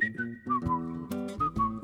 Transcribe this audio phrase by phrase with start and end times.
[0.00, 0.95] Thank you.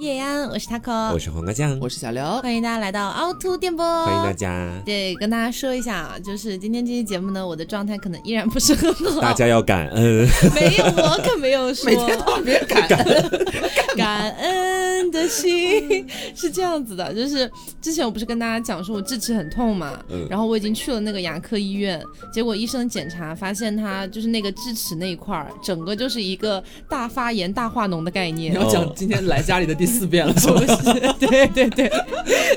[0.03, 4.69] 叶安，我是 taco，我是黄瓜酱，我是小刘，欢迎大家来到凹凸电波，欢迎大家。
[4.85, 10.29] 对，跟大家说一下啊，就是今天这期节目呢，我的状态可能依然不是很好，大家要感恩。
[10.57, 13.47] 没有，我可没有说，每天都别感恩，
[13.97, 17.49] 感恩的心是这样子的，就是
[17.81, 20.27] 之前我不是跟大家讲说我智齿很痛嘛，嗯。
[20.29, 22.03] 然后我已经去了那个牙科医院，
[22.35, 28.53] 结果医生检查发现他就是那个智齿那一块儿，整个就是一个大发炎、大化脓的概念。
[28.53, 28.57] 你。
[28.57, 31.13] 要讲今天来家里的第四遍了，是不不是？
[31.19, 31.93] 对对对，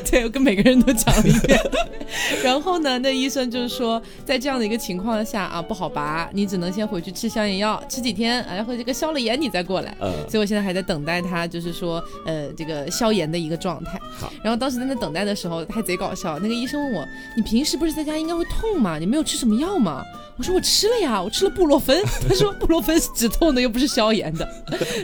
[0.09, 1.59] 对我跟每个人都讲了一遍。
[2.43, 9.95] 然后呢，那医生就是说，在这样的一个情况下啊，不好拔，你只能先回去吃消炎药，吃几天，然后这个消了炎你再过来。
[9.99, 13.99] 嗯，所以我现在还在等待他，就是说，呃，这个消炎的一个状态。
[14.17, 16.39] 好，然后当时在那等待的时候，还贼搞笑。
[16.39, 17.05] 那个医生问我
[17.35, 18.97] ：“你平时不是在家应该会痛吗？
[18.99, 20.03] 你没有吃什么药吗？”
[20.37, 22.03] 我说：“我吃了呀，我吃了布洛芬。
[22.27, 24.47] ”他说：“布洛芬是止痛的，又不是消炎的。”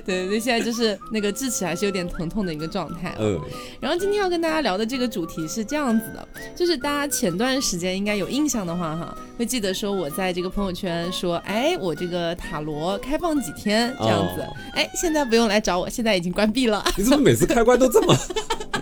[0.05, 3.15] 对那，现在就是那个智齿还是有点疼痛的一个状态。
[3.19, 3.39] 嗯，
[3.79, 16.83] 然后今天要跟大家聊的这个主题是这样子的，就是大家前段时间应该有印象的话哈，会记得说我在这个朋友圈说，哎，我这个塔罗开放几天这样子哦，哎，现在不用来找我，现在已经关闭了。
[16.97, 18.15] 你怎么每次开关都这么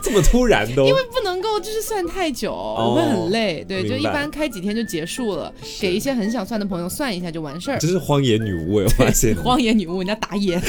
[0.02, 0.86] 这么突然都？
[0.86, 3.66] 因为不能够就是算太久，我会很累。
[3.68, 7.78] 对，就一般开几天就结束了，给一些很想算的朋友算一下就完事儿。
[7.80, 9.36] 这 是荒野女巫，我发现。
[9.44, 10.60] 荒野女巫，人家打野。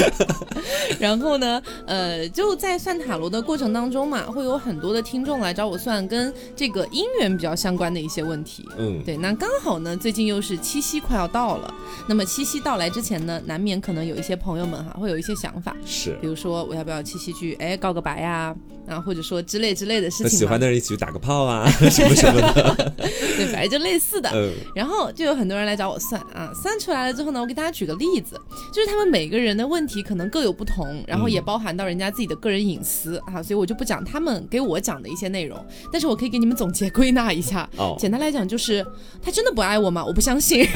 [0.99, 8.69] 然后呢，呃，就在算塔罗的过程当中嘛，会有很多的听众来找我算跟这个姻缘比较相关的一些问题。
[8.77, 11.75] 嗯，对，那刚好呢，最近又是七夕快要到了，
[12.06, 18.55] 那么七夕到来之前呢，难免可能有一些朋友们哈会有一些想法，是比如说我要不要七夕去哎告个白呀、
[18.86, 20.28] 啊，或者说之类之类的事情嘛。
[20.28, 22.94] 喜欢的人一起去打个炮啊， 什么什么的。
[23.38, 24.28] 对，反正就类似的。
[24.34, 28.38] 嗯， 然后就有很多人来找我算啊，算出来了之后呢，我给大家举个例子，
[28.72, 35.62] 就是他们每个人的问题可能各有不同，然后也包含到人家自己的个人隐私啊，所以我就不讲他们给我讲的一些内容，
[35.93, 37.69] 但是我可以给你们总结归纳一下。
[37.77, 38.84] 哦，简单来讲就是，
[39.22, 40.05] 他真的不爱我吗？
[40.05, 40.66] 我不相信。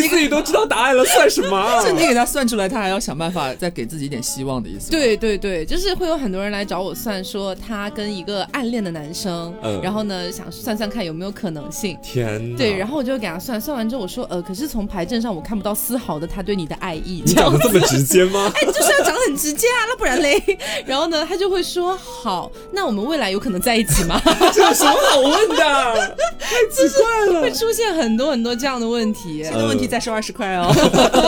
[0.00, 1.80] 你自己都知道答案了，算什么啊？
[1.84, 11.96] 是你给他算出来，他还要想办法再给自己一点希望的意思。，对对对，就是会有很多人来找我算，说他跟一个暗恋的男生，嗯然后呢想算算看有没有可能性。
[12.02, 12.56] 天哪！
[12.56, 18.50] 对，然后我就给他算，算完之后我说，呃，可是从牌阵上我看不到丝毫的他对你的爱意，你讲的这么直接吗？
[18.56, 20.40] 哎，就是要讲得很直接啊，那不然嘞？
[20.86, 24.20] 然后呢，他就会说，好，那我们未来有可能在一起吗？
[24.52, 26.16] 这有什么好问的？
[26.38, 27.52] 太奇怪了会。
[27.58, 29.42] 出现很多很多这样的问题。
[29.42, 30.70] 这个问题再收二十块哦。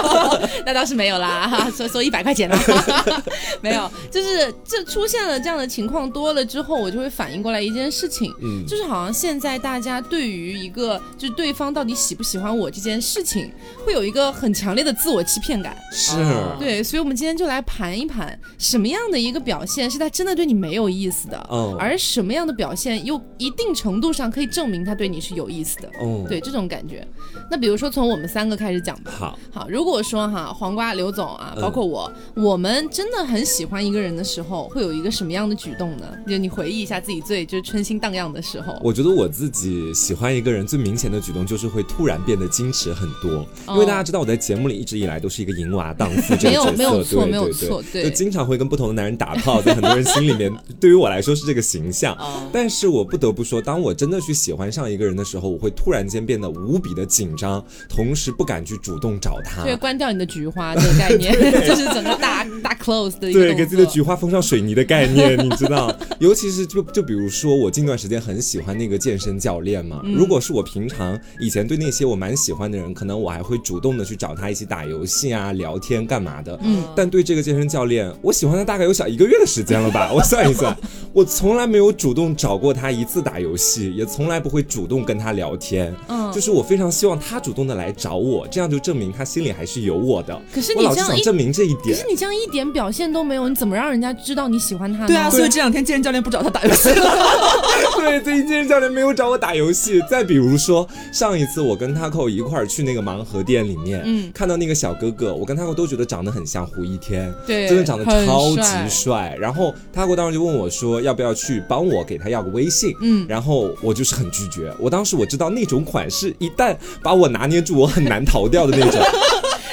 [0.66, 2.58] 那倒是没有啦， 哈，说说一百块钱啦，
[3.60, 13.50] 没有，就是这出现了这样的情况多了之后，我就会反应过来一件事情，嗯，就是好像现在大家对于一个就是对方到底喜不喜欢我这件事情，
[13.84, 15.76] 会有一个很强烈的自我欺骗感。
[15.90, 25.90] 是，啊对，所以我们今天就来盘一盘，什么样的一个表现是他真的对你没有意思的，嗯而什么样的表现又一定程度上可以证明他对你是有意思的。
[26.02, 27.06] 嗯，对这种感觉，
[27.50, 29.10] 那比如说从我们三个开始讲吧。
[29.10, 36.06] 好，好，如果说哈黄瓜刘总啊，嗯包括我，我们真的很喜欢一个人的时候，会有一个什么样的举动呢？
[36.28, 38.78] 就你回忆一下自己最就是春心荡漾的时候。
[38.82, 52.14] 我觉得我自己喜欢一个人最明显的举动就是会突然变得矜持很多，因为大家知道我在节目里一直以来都是一个淫娃荡妇这个没有角色，没有错没有错对就经常会跟不同的男人打炮，在很多人心里面， 对于我来说是这个形象。
[52.16, 59.64] 哦但是我不得不说，当我真的去喜欢上一个人的时候，我会突然间变得无比的紧张，同时不敢去主动找他。
[59.64, 61.30] 对，关掉你的菊花这个概念，
[61.68, 65.94] 就是整个大大 close 的一个对，给自己的菊花封上水泥的概念，你知道？
[66.18, 70.00] 尤其是就就比如说，我近段时间很喜欢那个健身教练嘛。
[70.04, 76.58] 嗯如果是我平常以前对那些我蛮喜欢的人，可能我还会主动的去找他一起打游戏啊、聊天干嘛的。
[76.62, 80.10] 嗯但对这个健身教练，我喜欢他大概有小一个月的时间了吧？
[80.16, 80.74] 我算一算，
[81.12, 85.94] 我从来没有主动找过他一次打游戏，也从来不会主动跟他聊天。
[86.08, 90.40] 嗯就是我非常希望他主动的来找我，这样就证明他心里还是有我的。
[90.54, 92.06] 可是你这样想证明这一点可是。
[92.10, 95.06] 你这样一点表现都没有，你怎么让人家知道你喜欢他呢？
[95.06, 97.10] 对啊，所以这两天健身教练不找他打游戏了。
[97.98, 100.02] 对，最近健身教练没有找我打游戏。
[100.10, 109.36] 再比如说，上一次我跟 Taco 一块儿去那个盲盒店里面，嗯看到那个小哥哥，我跟 Taco 都觉得长得很像胡一天，对真的长得超级帅帅。
[109.40, 112.92] 然后 Taco 当时就问我说，要不要去帮我给他要个微信？
[113.00, 114.72] 嗯然后我就是很拒绝。
[114.78, 119.00] 我当时我知道那种款式，一旦把我拿捏住，我很难逃掉的那种。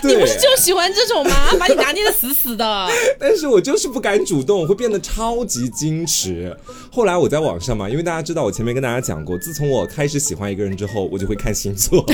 [0.07, 1.31] 对你不是就喜欢这种吗？
[1.59, 2.87] 把你拿捏的死死的。
[3.19, 6.55] 但是我就是不敢主动，我会变得超级矜持。
[6.91, 12.05] 后来我在网上嘛，因为大家知道我前面跟大家讲过，自从我开始喜欢一个人之后，我就会看星座，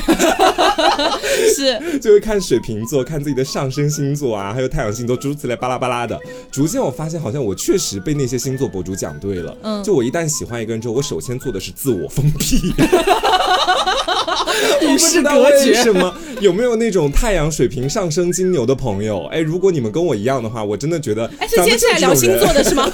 [1.56, 6.20] 是， 就会看水瓶座，看自己的上升星座啊，还有太阳星座，诸如此类巴拉巴拉的。
[6.52, 9.56] 逐渐我发现，好像我确实被那些星座博主讲对了。
[9.62, 12.74] 嗯就我一旦喜欢一个人之后，我首先做的是自我封闭。
[14.82, 15.74] 与世隔绝。
[15.84, 16.14] 什么？
[16.40, 19.26] 有没有那种太阳水瓶上升金牛的朋友？
[19.26, 22.90] 哎，如果你们跟我一样的话，我真的觉得哎，是接下来聊星座的是吗？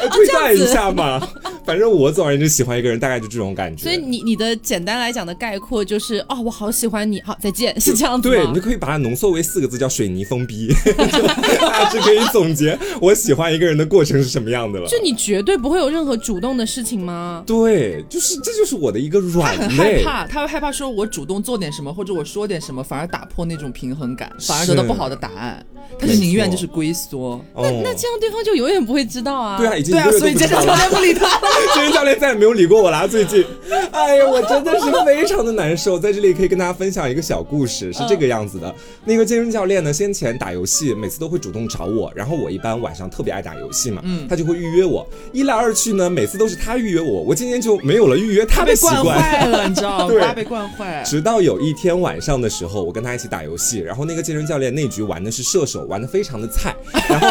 [0.00, 1.20] 呃推断一下嘛。
[1.64, 3.82] 反正我总而言之喜欢一个人，大概就这种感觉。
[3.84, 14.88] 所以你你的简单来讲的概括就是，哦，我好喜欢你，好再见，是这样子对，你就可以把它浓缩为四个字，叫水泥封逼，就大致可以总结我喜欢一个人的过程是什么样的了。
[14.88, 17.44] 就你绝对不会有任何主动的事情吗？
[17.46, 20.02] 对，就是这就是我的一个软肋很害。
[20.02, 25.64] 怕，他会害怕说，我主动做点什么，或者我说点什么，反而打破那种平衡感，反而得到不好的答案。
[25.98, 27.42] 他就宁愿就是龟缩。
[27.54, 29.58] 那那这样对方就永远不会知道啊。
[29.58, 30.74] 对啊，已经对啊，所以健身教。
[30.74, 31.40] 练不理他了。
[31.74, 33.44] 健身教练再也没有理过我啦，最近。
[33.90, 35.98] 哎呀，我真的是非常的难受。
[35.98, 38.72] 在这里可以跟大家分享一个小故事，是这个样子的。
[39.04, 45.06] 那个健身教练呢，先前打游戏，每次都会主动找我，然后我一般晚上特别爱打游戏嘛，嗯他就会预约我。
[45.32, 49.04] 一来二去呢，每次都是他预约我，我今天就没有了预约他被惯。
[49.04, 50.06] 坏了，你知道吗？
[50.06, 51.02] 对瓜被惯坏。
[51.04, 56.76] 直到有一天晚上的时候，我跟他一起打游戏，然后那个健身教练那局玩的是射手，玩的非常的菜，
[57.10, 57.26] 然后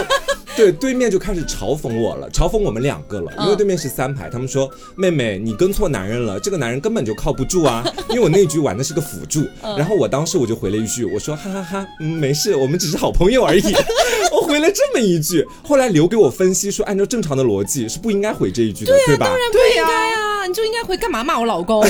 [0.57, 13.73] 对对面就开始嘲讽我了，嘲讽我们两个了，因为对面是三排，他们说妹妹你跟错男人了，这个男人根本就靠不住啊， 因为我那局玩的是个辅助，然后我当时我就回了一句，我说哈哈哈嗯没事，我们只是好朋友而已，
[14.35, 19.33] 我回了这么一句，后来留给我分析说，按照正常的逻辑是不应该回这一句的，对吧？
[19.53, 21.85] 不应该啊，你就应该回干嘛骂我老公？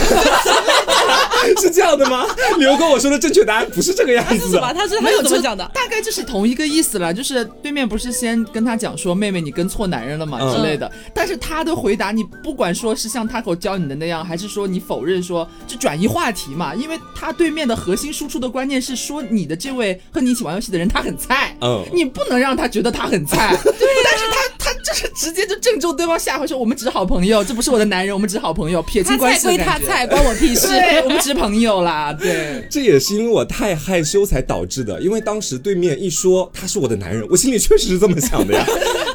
[1.60, 2.26] 是这样的吗？
[2.58, 4.74] 刘哥我说的正确答案不是这个样子的是吧？。
[4.74, 5.70] 他是他没有就是怎么讲的？
[5.74, 24.59] 大概就是同一个意思了，就是对面不是先跟他讲说妹妹你跟错男人了嘛嗯之类的，但是他的回答你不管说是像他口教你的那样，还是说你否认说就转移话题嘛，因为他对面的核心输出的观念是说你的这位和你一起玩游戏的人他很菜，嗯你不能让他觉得他很菜，对、但是他
[24.90, 29.88] 他就是直接就正中对方下怀说我们只是好朋友，这不是我的男人，我们只是好朋友，撇清他关菜归他系的感觉。
[29.88, 30.68] 菜，关我屁事。
[31.04, 32.68] 我们只是朋友啦，对。
[32.70, 38.66] 这也是因为我太害羞才导致的，因为当时对面一说他是我的男人，我心里确实是这么想的呀，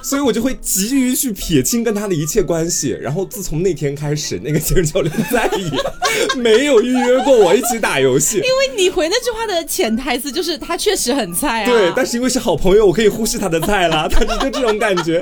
[0.04, 2.90] 所以我就会急于去撇清跟他的一切关系。
[3.00, 8.36] 然后自从那天开始，那个健身教练再也没有预约过我一起打游戏。
[8.36, 11.66] 因为你回那句话的潜台词就是他确实很菜啊。
[11.66, 15.20] 对，但是因为是好朋友，我可以忽视他的菜啦，他就这种感觉。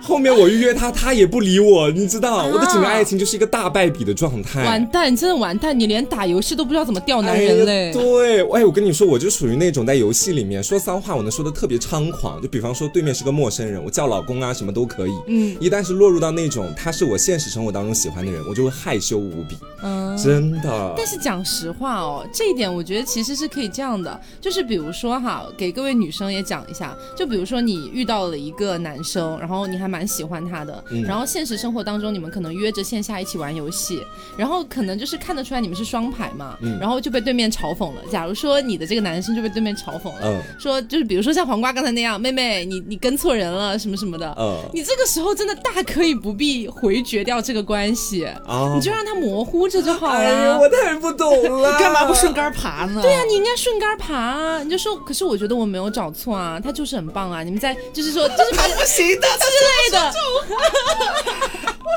[0.00, 4.64] 后面我预约他，他也不理我，你知道，我的整个爱情就是一个大败笔的状态。
[4.64, 7.90] 完蛋，真的完蛋，你连打游戏都不知道怎么钓男人嘞。
[7.90, 12.40] 哎对，哎，我跟你说，我就属于那种在游戏里面说脏话，我能说的特别猖狂。
[12.40, 15.12] 就比方说对面是个陌生人，我叫老公啊，什么都可以。
[15.28, 20.16] 嗯一旦是落入到那种他是我现实生活当中喜欢的人，我就会害羞无比，嗯。
[20.16, 20.94] 真的。
[20.96, 34.02] 但是讲实话哦，这一点我觉得其实是可以这样的，就是比如说哈，给各位女生也讲一下，就比如说你遇到了一个男生，然后你还蛮喜欢他的，嗯然后现实生活当中你们可能约着线下一起玩游戏，
[34.38, 38.00] 然后可能就是看得出来你们是双排嘛，嗯然后就被对面嘲讽了。
[38.10, 50.18] 假如说你的这个男生就被对面嘲讽了，嗯说就是比如说像黄瓜刚才那样，妹妹你你跟错人了什么什么的，嗯你这个时候真的大可以不必回绝掉这个关系，啊你就让他模糊着就好了。
[50.18, 53.00] 哎呀，我太不懂了， 干嘛不顺杆爬呢？
[53.02, 54.62] 对啊，你应该顺杆爬啊！
[54.62, 57.42] 你就说，可是我觉得我没有找错啊，他就是很棒啊！
[57.42, 60.12] 你们在就是说，就是把不行的，之类的，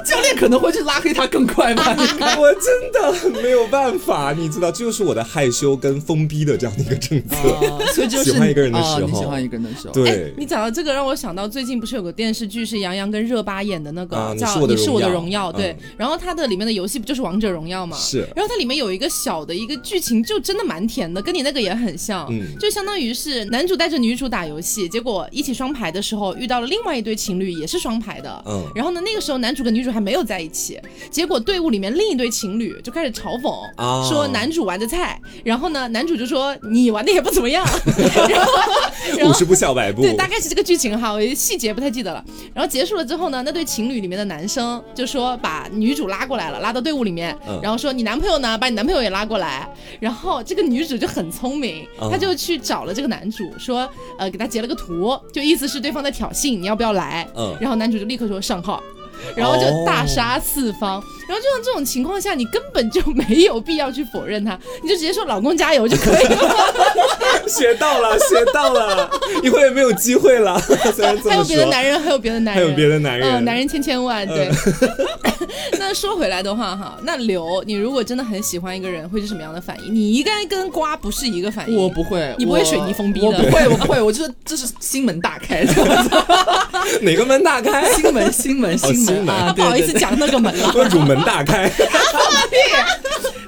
[0.06, 1.96] 教练可能会去拉黑他更快吧？
[2.39, 7.36] 我真的没有办法，你知道，这就是我的害羞跟封闭的这样的一个政策。
[7.50, 15.89] 哦所以就是喜欢一个人的时候喜欢一个人的时候，对，你讲到这个，让我想到最近不是有个电视剧是杨洋跟热巴演的那个、叫《啊你是我的你是我的荣耀对，嗯。
[15.98, 17.95] 然后它的里面的游戏不就是王者荣耀嘛？
[17.98, 18.27] 是。
[18.36, 22.57] 然后它里面有一个小的一个剧情，就真的蛮甜的，跟你那个也很像，嗯。
[22.59, 28.65] 就相当于是男主带着女主打游戏，结果一起双排的时候遇到了另外一对情侣，也是双排的，嗯。
[28.75, 34.07] 然后呢，那个时候男主跟女主还没有在一起，结果队伍里面另一对情侣就开始嘲讽，啊。
[34.09, 37.65] 说男主玩的菜，然后呢，男主就说你玩的也不怎么样，
[39.24, 42.24] 五十步笑百步，对，大概是这个剧情哈，我细节不太记得了。
[42.54, 49.70] 然后结束了之后呢，那对情侣里面的男生就说把女主拉过来了，拉到队伍里面，嗯然后说你男朋友呢，把你男朋友也拉过来。
[50.00, 57.28] 然后这个女主就很聪明，嗯她就去找了这个男主，说呃给他截了个图，就意思是对方在挑衅，你要不要来？
[57.36, 58.82] 嗯然后男主就立刻说上号。
[59.36, 61.04] 然后就大杀四方。
[61.28, 66.74] 然后就像这种情况下，你根本就没有必要去否认他，你就直接说老公加油就可以了。
[67.48, 69.08] 学到了，学到了，
[69.44, 70.60] 以后也没有机会了。
[71.30, 74.28] 还有别的，男人，还有别的男人，还有别的男人嗯，男人千千万。
[74.28, 74.50] 对。
[75.79, 79.94] 那说回来的话哈，那刘，你如果真的很喜欢一个人，会是什么样的反应？
[79.94, 81.75] 你应该跟瓜不是一个反应。
[81.75, 85.63] 我不会，你不会水泥封闭的我不会，我不会，我就是这是心门大开，
[87.01, 87.91] 哪个门大开？
[87.94, 90.72] 心门心门心心门门啊，不好意思讲那个门了。
[90.75, 91.70] 我乳门大开。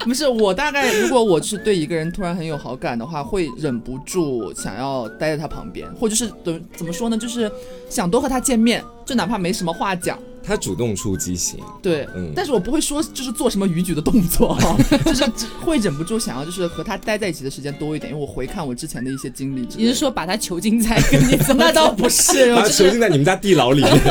[0.03, 7.51] 不是我大概，如果我是对一个人突然很有好感的话，会忍不住想要待在他旁边，或者是怎怎么说呢，就是
[7.88, 10.17] 想多和他见面，就哪怕没什么话讲。
[10.43, 14.57] 他主动出击型，对，嗯但是我不会说就是做什么逾矩的动作，
[15.05, 15.24] 就是
[15.63, 19.67] 会忍不住想要就是和他待在一起的时间多一点，因为我回看我之前的一些经历。
[19.77, 23.91] 你是说把他囚禁在跟你怎么那倒不是， 把他囚禁在你们家地牢里面。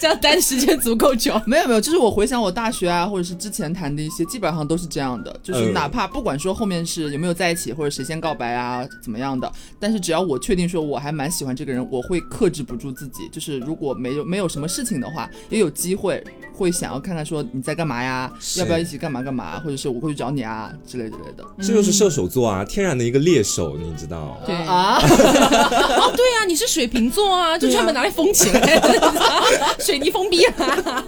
[0.00, 1.40] 这样待的时间足够久？
[1.46, 16.22] 没有没有，就是我回想我大学啊，或者是之前谈的一些，基本上都是这样的，就是嗯哪怕不管说后面是有没有在一起，或者谁先告白啊怎么样的，但是只要我确定说我还蛮喜欢这个人，我会克制不住自己，就是如果没有没有什么事情的话，也有机会
[16.56, 21.44] 会想要看看说你在干嘛呀，要不要一起干嘛干嘛，或者是我会去找你啊之类之类的。
[21.60, 24.40] 这就是射手座啊，天然的一个猎手，你知道？
[24.46, 28.80] 对啊， 哦，对啊，你是水瓶座啊，就专门拿来封起来，
[29.78, 31.04] 水泥封闭啊。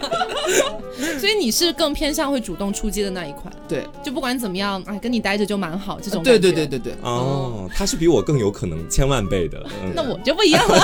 [1.18, 6.22] 所以你是更偏向会主动出击的那一款，对，就不管怎么样，哎，跟你待着就蛮好这种。
[6.22, 6.66] 对对对。
[6.66, 9.64] 对对，哦，他是比我更有可能千万倍的。
[9.84, 10.78] 嗯那我就不一样了，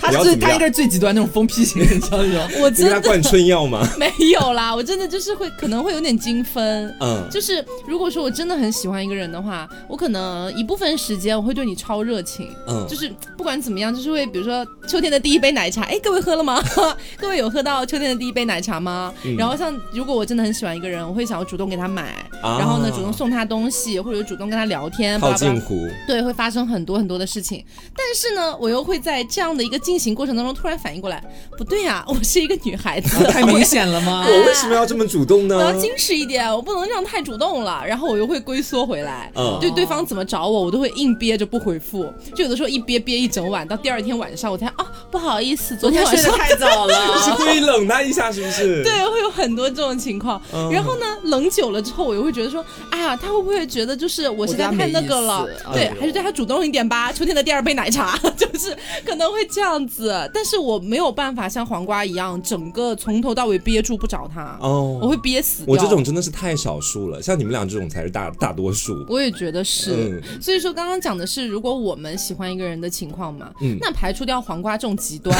[0.00, 2.48] 他是他应该是最极端那种疯批型的，你知道吗？
[2.60, 3.84] 我真的你给他灌春药吗？
[4.18, 6.94] 没有啦，我真的就是会可能会有点精分。
[7.00, 16.62] 嗯，就是如果说我真的很喜欢一个人的话，我可能一部分时间我会对你超热情，嗯就是不管怎么样，就是会比如说秋天的第一杯奶茶，哎，各位喝了吗？
[17.16, 19.12] 各位有喝到秋天的第一杯奶茶吗？
[19.24, 22.02] 嗯然后像如果我真的很喜欢一个人，我会想要主动给他买，
[22.42, 25.88] 啊然后呢主动送他东西，或者主动跟他聊天，套近乎。
[26.06, 27.64] 对，会发生很多很多的事情。
[27.96, 31.22] 但是呢，我又会在这样的一个进行过程当中突然反应过来，
[31.56, 34.24] 不对啊，我是一个女孩子，太明显了吗？
[34.28, 35.62] 我为什么要这么主动呢我？
[35.62, 37.82] 要矜持一点，我不能这样太主动了。
[37.86, 42.12] 然后我又会龟缩回来，嗯对对方怎么找我，我都会硬憋着不回复。
[42.34, 48.82] 就有的时候一憋憋一整晚，到第二天晚上我才啊不好意思，昨昨天天晚上睡得太早了， 是故意冷他一下，是不是？
[48.84, 50.40] 对，会有很多这种情况。
[50.52, 57.12] 嗯然后呢，冷久了之后，我又会觉得说，哎呀，他会不会觉得就是我实在太那个了对还是对他主动一点吧。
[57.12, 60.28] 秋天的第二杯奶茶， 就是可能会这样子。
[60.32, 65.72] 但是我没有办法像黄瓜一样，整个从头到尾憋住不着他，哦，我会憋死掉。
[65.72, 69.04] 我这种真的是太少数了，像你们俩这种才是大大多数。
[69.08, 75.36] 我也觉得是，嗯所以说刚刚讲的是，如果我们喜欢一个人的情况嘛，嗯那排除掉黄瓜这种极端，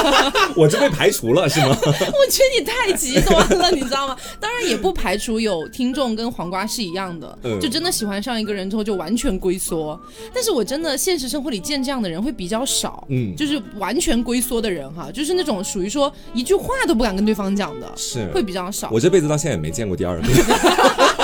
[0.54, 1.68] 我就被排除了是吗？
[1.82, 4.16] 我觉得你太极端了，你知道吗？
[4.38, 9.98] 当然也不排除有听众跟黄瓜是一样的，嗯就真的喜欢上一个人之后就完全龟缩。
[10.34, 18.88] 但是我真的现实生活里见这样的人会比较少，嗯就是完全龟缩的人哈，就是那种属于说一句话都不敢跟对方讲的，是会比较少。
[18.90, 20.28] 我这辈子到现在也没见过第二个。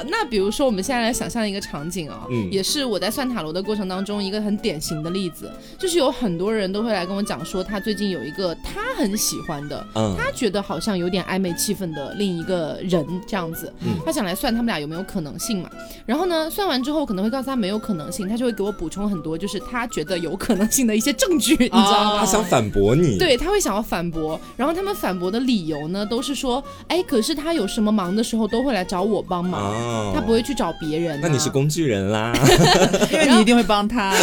[0.00, 15.68] 好，那比如说我们现在来想象一个场景啊、嗯也是我在算塔罗的过程当中一个很典型的例子，就是有很多人都会来跟我讲说，他最近有一个他很喜欢的，嗯他觉得好像有点暧昧气氛的另一个人这样子，嗯他想来算他们俩有没有可能性嘛。
[16.06, 22.18] 然后呢，算完之后可能会告诉他没有可能性，他就会给我补充很多就是他觉得有可能性的一些证据，你知道吗？
[22.20, 31.50] 他想反驳你，，对，他会想要反驳，然后他们反驳的理由呢，都是说，哎，可是他有什么忙的时候都会来找我帮忙，哦，他不会去找别人、啊那你是。
[31.50, 32.32] 工具人啦，
[33.10, 34.14] 因为你一定会帮他。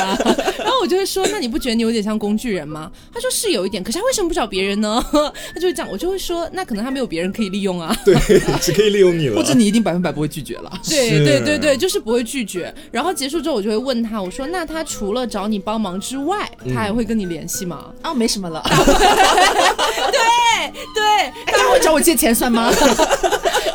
[0.57, 2.89] 然后我就会说，那你不觉得你有点像工具人吗？
[3.13, 5.03] 他说是有一点，可是他为什么不找别人呢？
[5.11, 7.93] 他就会这样，我就会说，那可能他没有别人可以利用啊。
[8.05, 8.15] 对，
[8.61, 9.43] 只可以利用你了或。
[9.43, 10.71] 者你一定百分百不会拒绝了。
[10.87, 12.73] 对对对对，就是不会拒绝。
[12.91, 17.87] 然后结束之后，我就会问他，我说，那他除了找你帮忙之外，他还会跟你联系吗？
[18.01, 18.63] 啊，没什么了。
[20.93, 22.71] 对，哎，他会找我借钱算吗？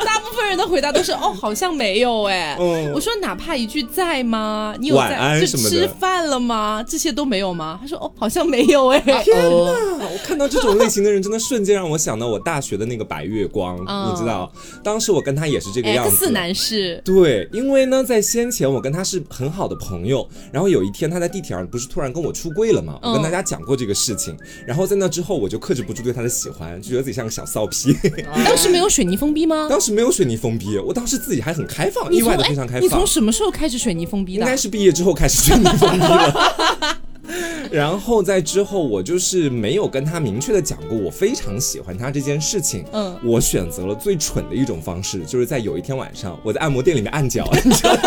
[0.05, 2.55] 大部分人的回答都是哦，好像没有哎。
[2.59, 4.75] 嗯我说哪怕一句在吗？
[4.79, 6.83] 你有晚在就安什么吃饭了吗？
[6.87, 7.79] 这些都没有吗？
[7.81, 8.99] 他说哦，好像没有哎。
[8.99, 14.51] 天哪，我看到这种类型的人，真的瞬间让我想到我大学的那个白月光， 嗯你知道，
[14.83, 16.29] 当时我跟他也是这个样 X 子。
[16.31, 22.97] 男士，对，因为呢，在先前我跟他是很好的朋友，然后有一天他在地铁上不是突然跟我出柜了吗？
[23.01, 24.35] 我跟嗯大家讲过这个事情，
[24.65, 27.93] 然后在那之后我就克制不住对他的喜欢，就觉得自己像个小骚批。
[28.45, 29.67] 当时没有水泥封闭吗？
[29.69, 33.05] 当时没有水泥封闭，我当时自己还很开放，意外的非常开放哎你从。
[33.05, 34.41] 什么时候开始水泥封闭的？
[34.41, 36.97] 应该是毕业之后开始水泥封闭了。
[37.71, 42.85] 然后在之后，我就是没有跟他明确的讲过我非常喜欢他这件事情。
[42.91, 47.99] 嗯我选择了最蠢的一种方式，就是在有一天晚上，我在按摩店里面按脚，你知道吗？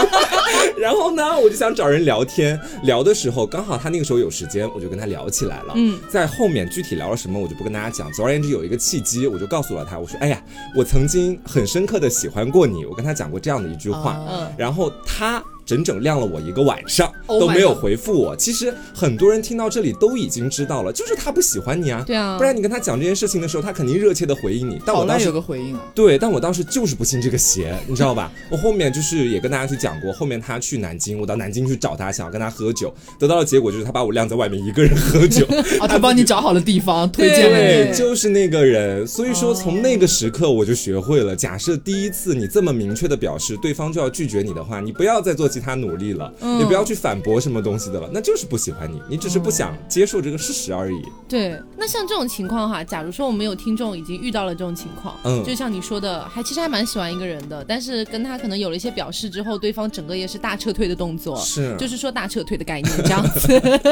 [0.80, 5.73] 然后呢，我就想找人聊天，聊的时候刚好他那个时候有时间，我就跟他聊起来了。
[5.75, 8.12] 嗯，在后面具体聊了什么，我就不跟大家讲。
[8.12, 10.42] 总而言之，有一个契机，我就告诉了他，我说：“哎呀，
[10.76, 18.37] 我曾经很深刻的喜欢过你。”我跟他讲过这样的一句话，啊嗯然后他整整晾了我一个晚上 Oh 都没有回复我。
[18.37, 22.04] 其实很多人听到这里都已经知道了，就是他不喜欢你啊。
[22.06, 24.80] 对啊不然你跟他讲这件事情的时候，他肯定热切的回应你。
[24.87, 25.85] 但我当时有个回应啊。
[25.94, 28.30] 对，但我当时就是不信这个邪，你知道吧？
[28.49, 35.44] 我后面就是也跟大家去讲过，后面他去南京，我到南京去找他，想要跟他喝酒，得到的结果就是他把我晾在外面一个人喝酒。
[35.80, 37.96] 哦，他帮你找好了地方，推荐了对，你。
[37.96, 39.06] 就是那个人。
[39.06, 51.03] 所以说，哦从那个时刻我就学会了，假设第一次你这么明确的表示对方就要拒绝你的话，你不要再做其他努力了，嗯也不要去反驳什么东西的了，那就是不喜欢你，你只是不想接受这个事实而已。
[51.27, 63.49] 对，那像这种情况哈，假如说我们有听众已经遇到了这种情况，嗯就像你说的，还其实还蛮喜欢一个人的，但是跟他可能有了一些表示之后，对方整个也是大撤退的动作，是就是说大撤退的概念这样子。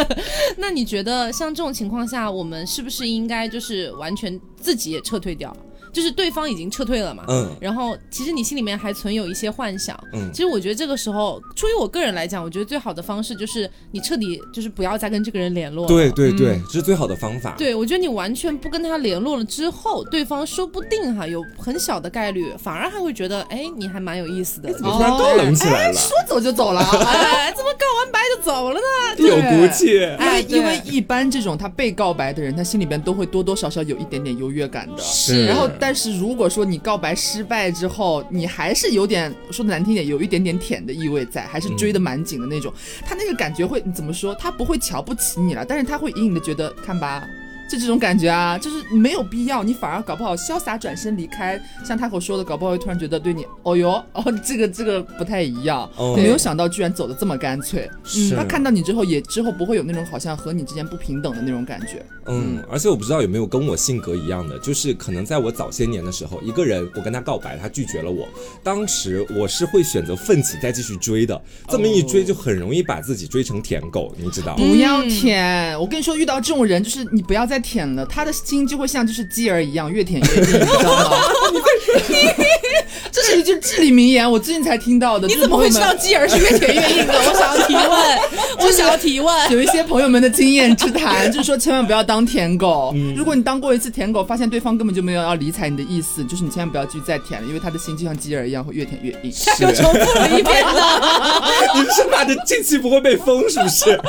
[0.59, 5.56] 那你觉得像这种情况下，我们是不是应该就是完全自己也撤退掉？
[5.94, 15.88] 就是对方已经撤退了嘛，嗯然后其实你心里面还存有一些幻想，嗯其实我觉得这个时候，出于我个人来讲，我觉得最好的方式就是你彻底就是不要再跟这个人联络了。
[15.88, 17.54] 对对对，这是最好的方法。
[17.56, 24.72] 对，我觉得你完全不跟他联络了之后，对方说不定哈有很小的概率，反而还会觉得，哎，你还蛮有意思的。
[24.72, 25.94] 怎么突然高冷起来了？
[25.94, 26.80] 说走就走了。
[26.82, 29.26] 哎，怎么告完白就走了呢？
[29.28, 30.04] 有骨气。
[30.04, 35.02] 哎，对因为一般这种他被告白的人，他心里边都会多多少少有一点点优越感的。
[35.02, 42.72] 是然后，但是如果说你告白失败之后，你还是有点说的难听点，有一点点舔的意味在，还是追的蛮紧的那种，
[43.04, 44.34] 他那个感觉会，怎么说？
[44.36, 47.22] 他不会瞧不起你了，但是他会隐隐的觉得，看吧。
[47.71, 51.61] 就这种感觉啊，就是没有必要，你反而搞不好潇洒转身离开。
[51.85, 55.88] 像他口说的，搞不好会突然觉得对你，哦哟， 哦，这个这个不太一样。
[55.97, 57.90] 哦没有想到居然走的这么干脆。
[58.16, 62.04] 嗯，他看到你之后也之后不会有那种好像和你之间不平等的那种感觉。
[62.26, 68.26] 嗯，而且我不知道有没有跟我性格一样的，就是可能在我早些年的时候，一个人我跟他告白，他拒绝了我，
[68.62, 74.56] 当时我是会选择奋起再继续追的，这么一追就很容易把自己追成舔狗，你知道？
[74.56, 81.16] 不要舔，我跟你说，遇到这种人，就是你不要再舔了，他的心就会像就是鸡儿一样，越舔越硬，你知道吗？
[83.14, 85.29] 这是一句至理名言，我最近才听到的。
[85.29, 87.14] 你怎么会知道朋友们继而是越舔越硬的？
[87.22, 89.53] 我想要提问，我想要提问。
[89.53, 92.90] 有一些朋友们的经验之谈， 就是说千万不要当舔狗。
[92.92, 99.31] 嗯如果你当过一次舔狗，发现对方根本就没有要理睬你的意思，就是你千万不要继续再舔了，因为他的心就像鸡儿一样，会越舔越硬。
[99.33, 100.83] 重复了一遍呢。
[101.77, 104.00] 你是怕这近期不会被封是不是？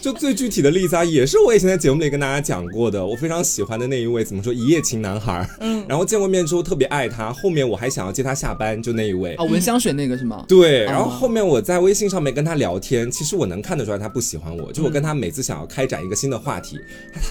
[0.00, 9.34] 就最具体的例子啊，也是我以前在节目里跟大家讲过的，我非常喜欢的那一位，怎么说一夜情男孩，嗯，然后见过面之后特别爱他，后面我还想要接他下班，就那一位。
[9.38, 10.44] 哦，闻香水那个是吗？
[10.48, 14.72] 对，然后哦后面我在微信上面跟他聊天，其实我能看得出来他不喜欢我。
[14.72, 16.78] 就我跟他每次想要开展一个新的话题，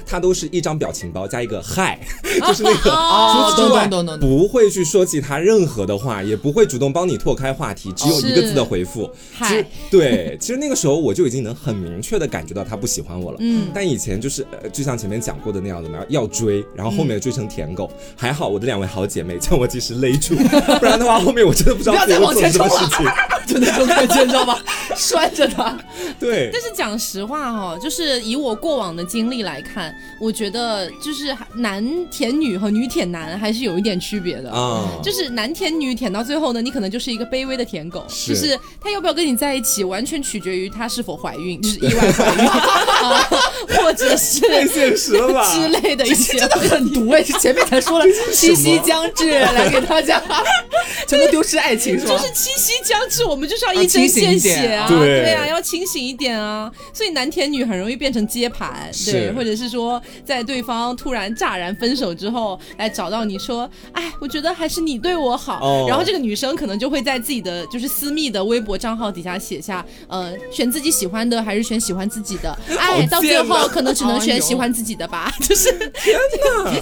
[0.05, 1.99] 他他都是一张表情包加一个嗨，
[2.47, 9.09] 就是那个哦除此之外不会去说其他任何的话，也不会主动帮你拓开话题，只有一个字的回复。
[9.33, 13.37] 嗨，对，其实那个时候我就已经能很明确的感觉到他不喜欢我了。
[13.39, 17.89] 嗯但以前就是呃，就像前面讲过的那样的嘛，要追，然后后面追成舔狗。
[18.15, 20.35] 还好我的两位好姐妹将我及时勒住，
[20.79, 23.05] 不然的话后面我真的不知道不要再自己做往前冲什么事情。
[23.45, 24.57] 就那种感觉，你知道吗？
[24.95, 25.77] 拴着他。
[26.19, 34.49] 对，但是讲实话哈、就是以我过往的经历来看，我觉得就是男舔女和女舔男还是有一点区别的。
[34.51, 43.29] 啊，就是男舔女舔到最后呢，你可能就是一个卑微的舔狗，是就是他要不要跟你在一起，完全取决于他是否怀孕，就是意外怀孕，啊，
[43.77, 45.53] 或者是太现实了吧？
[45.53, 47.21] 之类的一些真的很毒哎！
[47.21, 50.17] 是前面才说了七夕将至，来给大家
[51.07, 52.17] 全都丢失爱情是吧？
[52.17, 56.71] 就是七夕将至，我们就是要一针见血啊，对啊，要清醒一点啊。
[56.93, 65.59] 所以男舔女很容易变成接盘，对，或者是说在对方突然乍然分手之后，来找到你说，哎，我觉得还是你对我好。
[65.61, 72.57] 哦然后这个女生可能就会在自己的就是私密的微博账号底下写下，呃，选自己喜欢的还是选喜欢自己的？
[72.79, 75.69] 哎，到最后可能只能选喜欢自己的吧， 就是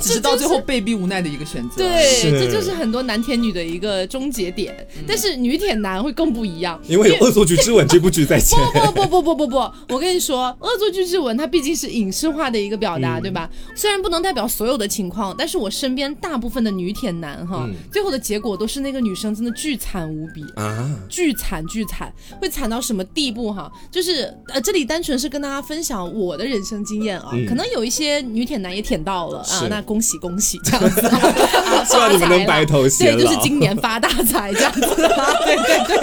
[0.01, 1.77] 只是到最后被逼无奈的一个选择。
[1.77, 4.75] 对，这就是很多男舔女的一个终结点。
[5.07, 6.81] 但是女舔男会更不不一样。
[6.87, 8.57] 因为有《恶作剧之吻》这部剧在前。
[8.73, 13.47] 不不不不不不不，我跟你说，恶作剧之吻它毕竟是影视化的一个表达，嗯对吧？
[13.75, 20.43] 虽然不能代表所有的情况，但是我身边大部分的女舔男哈，嗯最后的结果都是那个女生真的巨惨无比。
[20.55, 23.71] 啊，巨惨巨惨，会惨到什么地步哈？
[23.91, 35.03] 就是呃，这里单纯是跟大家分享我的人生经验啊，嗯可能有一些女舔男也舔到了啊，那恭喜恭喜这样子，啊希望你们能白头偕对，就是今年发大财这样子。
[35.05, 35.97] 啊，对对对。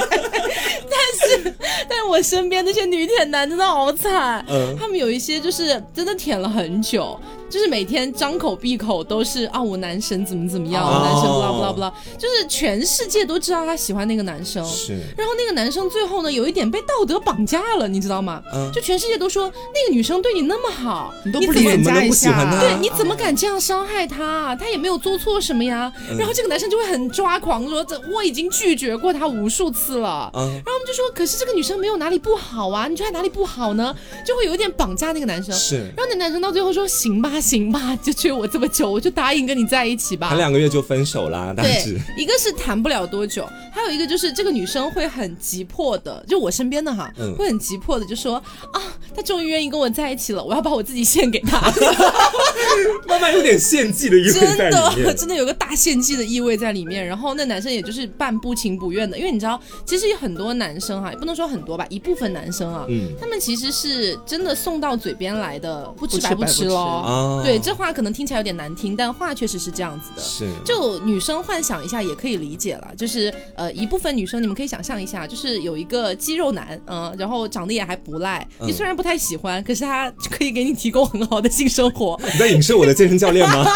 [0.91, 1.55] 但是，
[1.89, 4.77] 但是我身边那些女舔男真的好惨，嗯。
[4.79, 14.65] 他们有一些就是真的舔了很久，就是每天张口闭口都是啊，我男神怎么怎么样，哦男神不啦不啦不啦，就是全世界都知道他喜欢那个男生。
[14.67, 18.43] 是，然后那个男生最后呢，有一点被道德绑架了，你知道吗？
[18.53, 24.55] 嗯就全世界都说那个女生对你那么好，你都不理人家一下，对，你怎么敢这样伤害她？
[24.57, 25.91] 她也没有做错什么呀。
[26.11, 30.31] 嗯然后这个男生就会很抓狂，说这我已经拒绝过她无数次了。
[30.35, 33.95] 嗯，然后我们就说，可是这个女生没有哪里不好啊，你觉得她哪里不好呢？
[34.27, 35.55] 就会有一点绑架那个男生。
[35.55, 35.77] 是。
[35.97, 48.37] 然后那男生到最后说：“行吧，行吧，就追我这么久，我就答应跟你在一起吧。”谈两个月就分手啦，大对致。，一个是谈不了多久，还有一个就是这个女生会很急迫的，就我身边的哈，嗯会很急迫的就说
[48.73, 48.83] 啊，
[49.15, 51.61] 他终于愿意跟我在一起了，我要把我自己献给他，
[53.07, 55.15] 慢慢有点献祭的意味在真里面的。
[55.15, 57.05] 真的有个大献祭的意味在里面。
[57.05, 67.03] 然后那男生也就是半不情不愿的，因为你知道，其实有很多男生哈，也不能说很多吧，一部分男生啊，嗯他们其实是真的送到嘴边来的，不吃不吃白不吃白不吃喽。
[67.29, 70.23] 啊，对，这话可能听起来有点难听，但话确实是这样子的。
[70.23, 82.19] 是就女生幻想一下也可以理解了，就是呃一部分女生你们可以想象一下，就是有一个肌肉男，嗯、然后长得也还不赖，你嗯虽然不太喜欢，可是他可以给你提供很好的性生活。
[82.33, 83.65] 你在影射我的健身教练吗？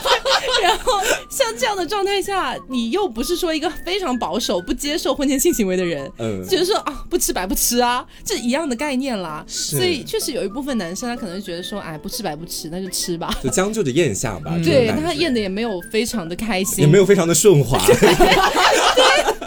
[0.62, 6.10] 然后像这样的状态下，你又不是说一个非常保守、不接受婚前性行为的人。
[6.18, 9.44] 嗯，就是说啊，不吃白不吃啊，这一样的概念啦。
[9.46, 13.32] 是所以确实有一部分男生他可能觉得说，哎，不吃白不吃，那就吃吧。
[13.42, 14.56] 就将就着咽下吧。
[14.64, 17.78] 对他咽的也没有非常的开心，也没有非常的顺滑。
[17.86, 19.39] 而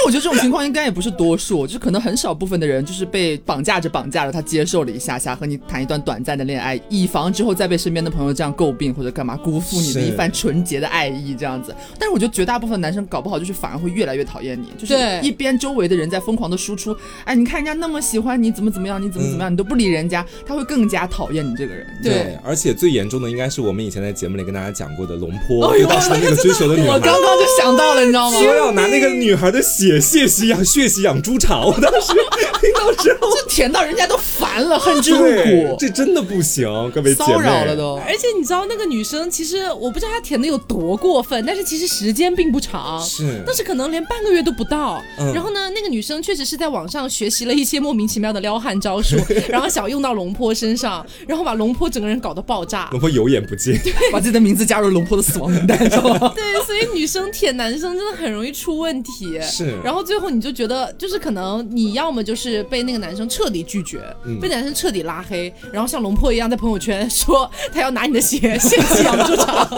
[0.00, 11.74] 且我觉得这种情况应该也不是多数，就是可能很少部分的人就是被绑架着绑架着，他接受了一下下和你谈一段短暂的恋爱，以防之后再被身边的朋友这样诟病或者干嘛辜负你的一番纯洁的爱意这样子。
[11.98, 21.86] 但是我觉得绝大部分男生搞不好就是反而会越来越讨厌你，就是对一边周围的人在疯狂的输出，哎，你看人家那么喜欢你，怎么怎么样，你怎么怎么样，你都不理人家，他会更加讨厌你这个人。
[22.02, 26.88] 对而且最严重的应该是我们以前在节目里跟大家讲过的龙坡，哎呦就当时那个追求的女孩。
[26.94, 28.38] 我刚刚就想到了，你知道吗？
[28.38, 32.12] 说要拿那个女孩的血血洗养血洗养猪场，我当时
[32.60, 34.18] 听到之后， 这舔到人家都
[34.50, 37.32] 烦了， 恨之入，骨，这真的不行，各位姐妹。
[37.32, 37.94] 骚扰了都。
[38.06, 45.02] 而且你知道那个女生，其实我不知道她舔的有多过分，但是其实时间并不长，是但是可能连半个月都不到。
[45.18, 49.16] 嗯然后呢，那个女生确实是在网上学习了一些莫名其妙的撩汉招数，
[49.48, 52.88] 然后想用到龙坡身上，然后把龙坡整个人搞得爆炸。
[52.92, 53.78] 龙坡有眼不见，
[54.12, 56.32] 把自己的名字加入龙坡的死亡名单，知道吗？
[56.34, 59.38] 对，所以女生舔男生真的很容易出问题。
[59.40, 69.68] 是然后最后你就觉得，就是可能你要么就是被那个男生彻底拒绝，嗯被男生彻底拉黑，然后像龙破一样在朋友圈说他要拿你的鞋献祭养猪场，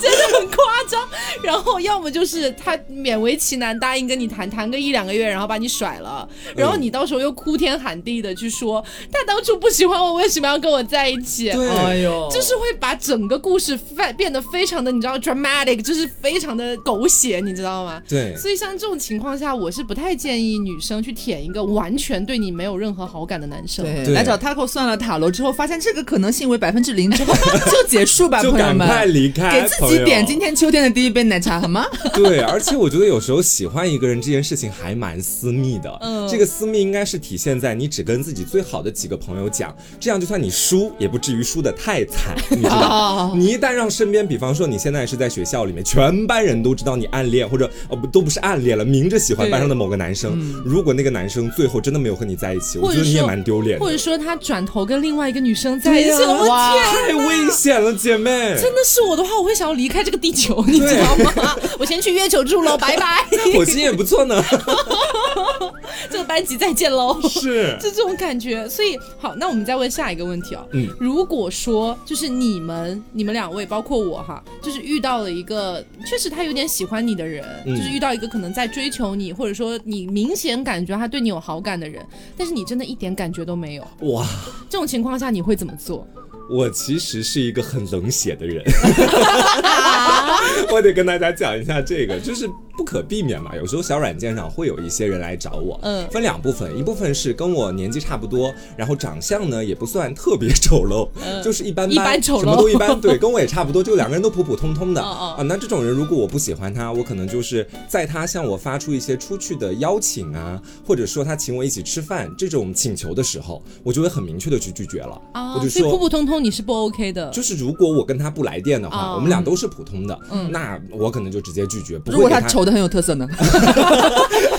[0.00, 0.56] 真的很夸
[0.88, 1.00] 张。
[1.42, 6.26] 然后要么就是他勉为其难答应跟你谈谈个一两个月，然后把你甩了，
[6.56, 11.50] 然后你到时候又哭天喊地的去说他当初不喜欢我，为什么要跟我在一起？
[11.52, 18.00] 对哎呦，就是会把整个故事变变得非常的，你知道 dramatic，就是非常的狗血，你知道吗？
[18.08, 23.84] 对，所以像这种情况下，我是不太建议女生去舔一个完全对你没有任何好感的男生。
[23.84, 27.34] 对，来找 Taco 算了塔罗之后，发现这个可能性为百分之零之后
[27.70, 28.78] 就结束吧，就朋友们。
[28.78, 31.84] 赶快离开，给自己点今天秋天的第一杯奶茶好吗？
[32.14, 35.98] 对，而且我觉得有时候喜欢一个人这件事情还蛮私密的。
[36.00, 42.76] 嗯这个私密应该是体现在你只跟自己最好的几个朋友讲，这样就算你输，也不至于输的太惨，你知道。
[42.76, 50.38] 啊，你一旦让身边，比方说你现在是在学校里面，全班人都知道你暗恋，或者哦不都不是暗恋了，明着喜欢班上的某个男生。
[50.64, 58.30] 如果那个男生最后真的没有和你在一起，我觉得你也说蛮丢脸的或，者说他转头跟另外一个女生在一起哇天太危险了，姐妹。
[58.60, 61.56] 真的是我的话，我会想要离开这个地球，你知道吗？
[61.78, 64.42] 我先去月球住喽，拜拜，火星也不错呢，
[66.10, 67.20] 这个班级再见喽。
[67.28, 70.66] 是 就这种感觉，所以好，那我们再问下一个问题哦。
[70.72, 82.04] 嗯如果说就是你们、你们两位，包括我哈，就是遇到了一个确实他有点喜欢你的人，嗯就是遇到一个可能在追求你，或者说你明显感觉他对你有好感的人，
[82.36, 84.26] 但是你真的一点感觉都没有，哇。
[84.68, 86.06] 这种情况下你会怎么做？
[86.50, 88.62] 我其实是一个很冷血的人，
[90.70, 101.08] 我得跟大家讲一下这个，就是不可避免嘛，有时候小软件上会有一些人来找我，嗯分两部分，一部分是跟我年纪差不多，然后长相呢也不算特别 丑陋，
[101.42, 105.42] 就是一般般丑陋什么都一般，对， 跟我也差不多，就两个人都普普通通的哦哦啊。
[105.42, 116.04] 那这种人如果我不喜欢他，我可能就是在他向我发出一些出去的邀请啊，或者说他请我一起吃饭这种请求的时候，我就会很明确的去拒绝了，啊，我就说普。
[116.04, 123.28] 普通通你是不 OK 的，就是如果我跟他不来电的话，哦我们俩都是普通的，嗯那我可能就直接拒绝，不会给他他丑的很有特色呢？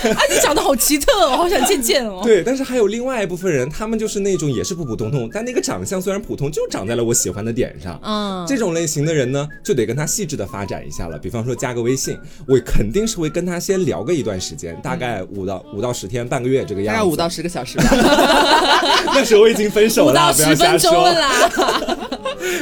[0.05, 2.21] 啊，你长得好奇特哦，好想见见哦。
[2.23, 7.99] 对，但是还有另外一部分人，他们就是那种也是普普通通，但那个长相虽然普通，就长在了我喜欢的点上。
[8.03, 11.17] 嗯，这种类型的人呢，就得跟他细致的发展一下了。
[11.17, 12.15] 比方说加个微信，
[12.47, 16.99] 我肯定是会跟他先聊个一段时间，大概五到五到十天、半个月这个样子。
[16.99, 17.85] 大概五到十个小时吧。
[19.15, 21.09] 那时候我已经分手五了， 不要瞎说。
[21.11, 21.49] 啦。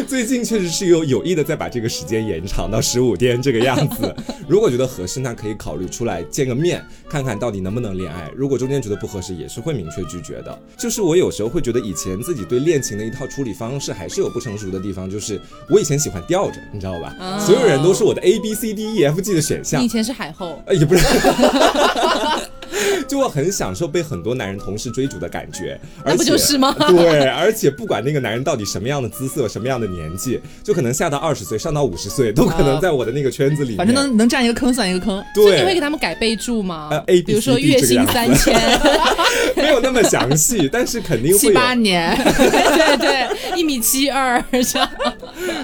[0.08, 4.15] 最近确实是有有意的在把这个时间延长到十五天这个样子。
[4.47, 8.29] 如果觉得合适，那可以考虑出来见个面，看看到底能不能恋爱。
[8.35, 10.59] 如果中间觉得不合适，也是会明确拒绝的。
[10.77, 17.15] 就是我有时候会觉得以前自己对恋情的一套处理方式还是有不成熟的地方，就是我以前喜欢吊着，你知道吧？
[17.19, 19.87] 哦所有人都是我的 A B C D E F G 的选项你以。
[19.93, 21.05] 前是海后，呃，也不是，
[23.07, 33.77] 就我很享受被很多男人同时追逐的感觉，而不就是吗 对，而且不管那个男人到底什么样的姿色、什么样的年纪，就可能下到二十岁、上到五十岁，都可能在我的那个圈子里面。
[33.77, 35.23] 反正能能占一个坑算一个坑。
[35.36, 38.53] 所以你会给，他们改备注吗呃？A B 比如说月薪三千，
[39.55, 41.55] 没有那么详细，但是肯定七会七。
[41.55, 44.89] 八年，对对，一米七二这样。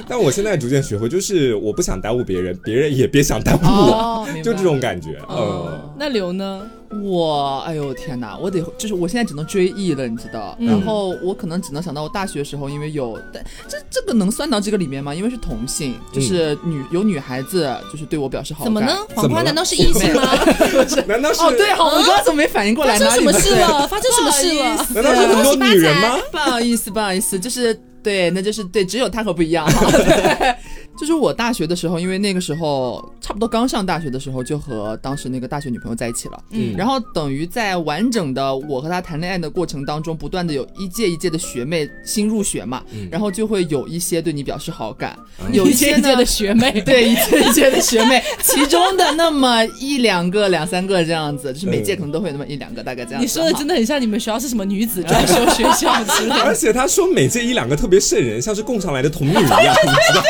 [0.08, 5.18] 但我现在逐渐学会，就是我不想耽误别人，别人也别想耽误哦我，就这种感觉。
[5.28, 6.62] 哦嗯，那刘呢？
[7.04, 10.56] 我哎呦天哪，我得就是我现在只能追忆了，你知道？
[10.60, 15.14] 嗯然后我可能只能想到我大学时候，因为有，但这这个能算到这个里面吗？
[15.14, 18.66] 因为是同性，就是女、有女孩子就是对我表示好感。
[18.66, 18.96] 怎么呢？？
[19.14, 20.22] 黄怎么了花难道是异性吗？
[21.08, 21.42] 难道是？
[21.42, 22.98] 哦，对，好，我刚刚怎么没反应过来？
[22.98, 23.88] 发生什么事了？
[23.88, 24.88] 发生什么事了？
[24.96, 26.18] 难道是很多女人吗？
[26.32, 29.88] 不好意思，不好意思，就是对，那就是对，只有他和不一样哈。
[31.00, 36.44] 对就是我大学的时候，因为那个时候差不多刚上大学的时候，就和当时那个大学女朋友在一起了。
[36.52, 45.18] 嗯然后等于在完整的我和她谈恋爱的过程当中，不断的有一届一届的学妹新入学嘛，然后就会有一些对你表示好感，
[45.52, 53.26] 有一些呢一届一届的学妹， 对一届一届的学妹，其中的那么一两个、两三个这样子，就是每届可能都会有那么一两个，大概这样子。
[53.26, 53.80] 你说的真的。
[53.80, 56.54] 很像你们学校是什么女子专修学校之类而。
[56.54, 60.22] 且他说每届一两个特别瘆人，像是供上来的童女一样，你知道？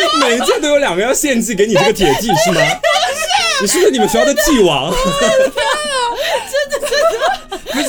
[0.20, 2.60] 每届都有两个要献祭给你这个铁弟是吗？
[3.60, 4.92] 你是不是你们学校的祭王？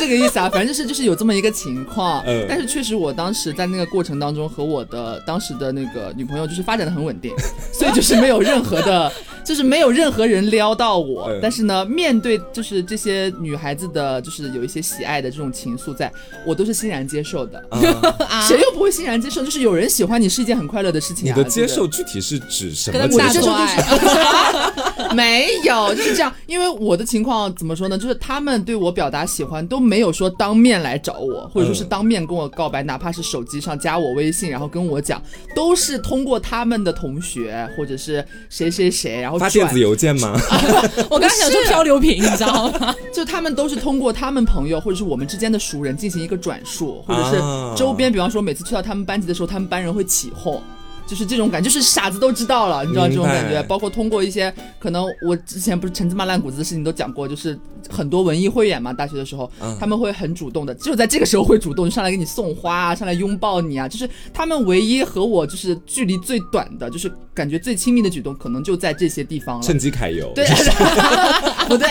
[0.04, 2.22] 这个意思啊，反正就是就是有这么一个情况。
[2.26, 7.34] 嗯但是确实我当时在那个过程当中和我的当时的那个女朋友就是发展的很稳定，
[7.72, 9.10] 所以就是没有任何的，
[9.46, 11.30] 就是没有任何人撩到我。
[11.30, 16.12] 嗯但是呢，面对就是这些女孩子的，就是有一些喜爱的这种情愫在，
[16.46, 17.64] 我都是欣然接受的。
[18.30, 19.44] 啊 谁又不会欣然接受？
[19.44, 21.34] 就是有人喜欢你是一件很快乐的事情啊。
[21.36, 23.48] 你的接受具体是指什跟么 接受？
[23.48, 24.04] 他们大做
[24.74, 26.34] 爱， 没有，就是这样。
[26.46, 27.98] 因为我的情况怎么说呢？
[27.98, 35.22] 就是他们对我表达喜欢都没有说当面来找我，或者说是嗯当面跟我告白，哪怕是手机上加我微信，然后跟我讲，
[35.56, 40.34] 都是通过他们的同学或者是谁谁谁，然后发电子邮件吗？
[41.10, 42.96] 我刚才想说漂流瓶，你知道吗？
[43.14, 50.62] 就他们都是通过他们朋友或者是我们之间的熟人进行一个转述，或者是啊周边，比方说每次去到他们班级的时候，他们班人会起哄。
[51.14, 53.62] 就是这种感觉，就是傻子都知道了，你知道这种感觉。
[53.64, 69.64] 包括通过一些可能我之前不是陈芝麻烂谷子的事情都讲过，就是很多文艺汇演嘛，大学的时候、嗯他们会很主动的，只有在这个时候会主动，上来给你送花啊，上来拥抱你啊，就是他们唯一和我就是距离最短的，就是感觉最亲密的举动，可能就在这些地方了。
[69.64, 70.32] 趁机揩油。
[70.34, 70.46] 对，
[71.70, 71.88] 不对，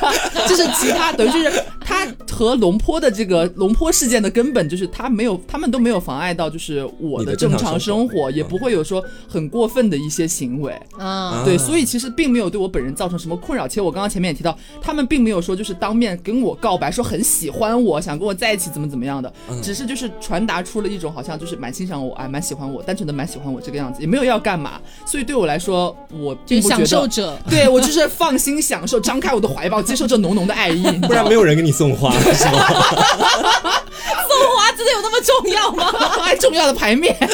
[0.46, 10.72] 就是其他等于就是他和龙坡的这个龙坡事件的根本就是他没有，他们都没有妨碍到就是我的正正常常生活，也不会有说很过分的一些行为。
[10.98, 13.66] 啊，对，啊所以其实并没有对我本人造成什么困扰。
[13.66, 24.80] 其实我刚刚前面也提到，他们并没有说就是当面跟我告白，说很喜欢我，想跟我在一起，怎么怎么样的，嗯只是就是传达出了一种好像就是蛮欣赏我，哎，蛮喜欢我，单纯的蛮喜欢我这个样子，也没有要干嘛。
[25.04, 27.38] 所以对我来说，我就是并不觉得享受者。
[27.48, 30.82] 对我就是放心享受，张开我的怀抱，接受这浓浓的爱意。
[31.06, 32.66] 不然没有人给你送花， 是吗？
[34.28, 35.92] 送花真的有那么重要吗？
[36.30, 37.16] 有重要的牌面，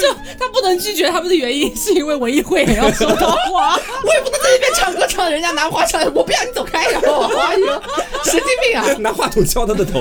[0.00, 3.78] 就他不能拒绝他们的原因，是因为文艺汇也要收到花。
[4.04, 7.66] 我也不能在那边唱歌唱，人家拿花上来，我不要你走开，然后哎呦，
[8.24, 8.86] 神经病啊！
[8.98, 10.00] 拿话筒敲他的头。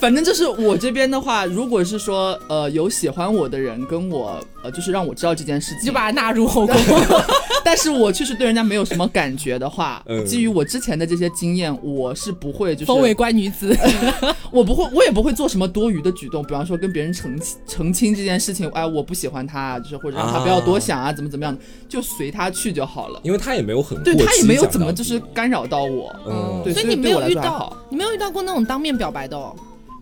[0.00, 6.76] 反正就是我这边的话，如果是说呃有喜欢我的人跟我呃就是让我知道这件事情，就把它纳入后宫。
[7.64, 13.76] 但是我确实对人家没有什么感觉的话，嗯基于我之前的这些经验，我是不会就是封为乖女子，
[14.52, 23.20] 我不会，我也不会做什么多余的举动，比方说跟别人澄清澄清这件事情，哎，我不喜欢他，就是或者让他不要多想啊，怎么怎么样的，就随他去就好了。
[23.24, 29.54] 因为他也没有很对他也没有怎么就是干扰到我，嗯对，所以你没有遇到你没有遇到过那种当面表白的哦？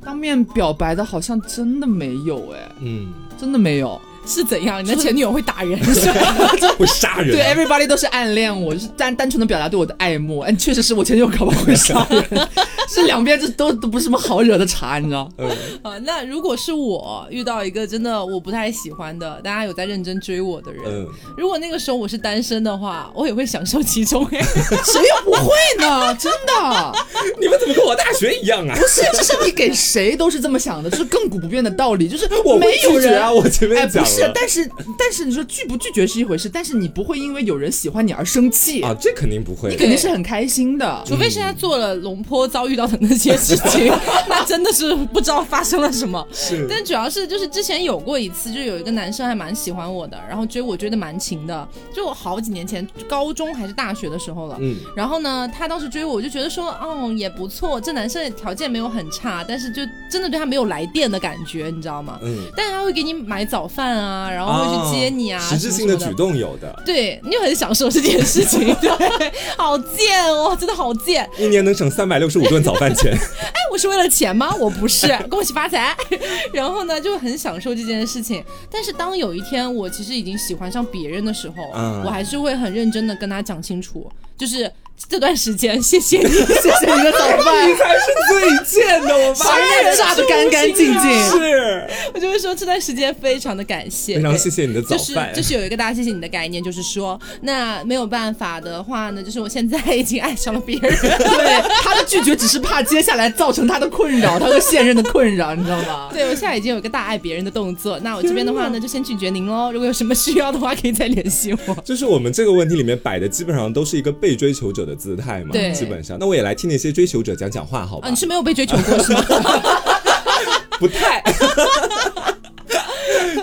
[0.05, 4.01] 当面表白的好像真的没有，哎，嗯，真的没有。
[4.27, 4.83] 是怎样？
[4.85, 6.35] 你的前女友会打人是吧？
[6.79, 7.31] 会杀人。
[7.31, 10.41] 对，everybody 都是暗恋我，就是单单纯的表达对我的爱慕。
[10.41, 12.49] 嗯，确实是我前女友搞不好会杀人，
[12.89, 15.29] 是两边这都都不是什么好惹的茬，你知道？
[15.39, 15.49] 嗯，
[15.83, 21.07] 啊，那如果是我遇到一个真的我不太喜欢的，大家有在认真追我的人，嗯
[21.37, 24.25] 如果那个时候我是单身的话，我也会享受其中。
[24.27, 26.15] 哎，谁又不会呢？
[26.17, 26.93] 真的。
[27.41, 28.75] 你们怎么跟我大学一样啊？
[28.75, 33.31] 不是，这是你给谁都是这么想的，这是亘古不变的道理，就是我没有人啊！
[33.31, 39.77] 我前哎，面讲是，但是但是你说拒不拒绝是一回事，但是你不会因为有人喜欢你而生气，啊，这肯定不会你。
[39.77, 41.03] 肯定是很开心的。
[41.07, 43.93] 除非是他做了龙坡遭遇到的那些事情，
[44.29, 46.27] 那真的是不知道发生了什么。
[46.33, 54.57] 是但主要是就是之前有过一次，就有一个男生还蛮喜欢我的，然后追我追的蛮勤的，就我好几年前高中还是大学的时候了。
[54.61, 62.19] 嗯，然后呢，他当时追我，我就觉得说，哦，也不错，这男生的条件没有很差，但是就真的对他没有来电的感觉，你知道吗？
[62.23, 68.91] 嗯，但是他会给你买早饭啊，然后会去接你啊，实质性的举动有的，对你就很享受这件事情，对，
[69.57, 71.29] 好贱哦，真的好贱。
[71.39, 73.13] 一年能省三百六十五顿早饭钱。
[73.17, 74.55] 哎，我是为了钱吗？
[74.59, 75.97] 我不是，恭喜发财。
[76.53, 78.45] 然后呢，就很享受这件事情。
[78.71, 84.71] 但是当有一天我其实已经喜欢上别人的时候，嗯我还是会很认真的跟他讲清楚，就是
[85.09, 87.69] 这段时间谢谢你，谢谢你的早饭。
[87.69, 91.31] 你才是最贱的，我把发人家炸得干干净净。
[91.31, 95.33] 是我就会说这段时间非常的感谢，非常谢谢你的早就是饭。
[95.35, 106.11] 就是有一个大家谢谢你的概念，就是说，那没有办法的话呢，就是我现在已经爱上了别人，对，他的拒绝只是怕接下来造成他的困扰，他和现任的困扰，你知道吗？
[106.15, 109.71] 对我现在已经有一个大爱别人的动作，那我这边的话呢，就先拒绝您喽。
[109.73, 111.75] 如果有什么需要的话，可以再联系我。
[111.85, 116.17] 就是我们这个问题里面摆的基本上都是一个被追求者的姿态嘛，对基本上。
[116.19, 118.09] 那我也来替那些追求者讲讲话，好吧？
[118.09, 119.25] 啊，你是没有被追求过是吗？
[120.79, 121.23] 不太。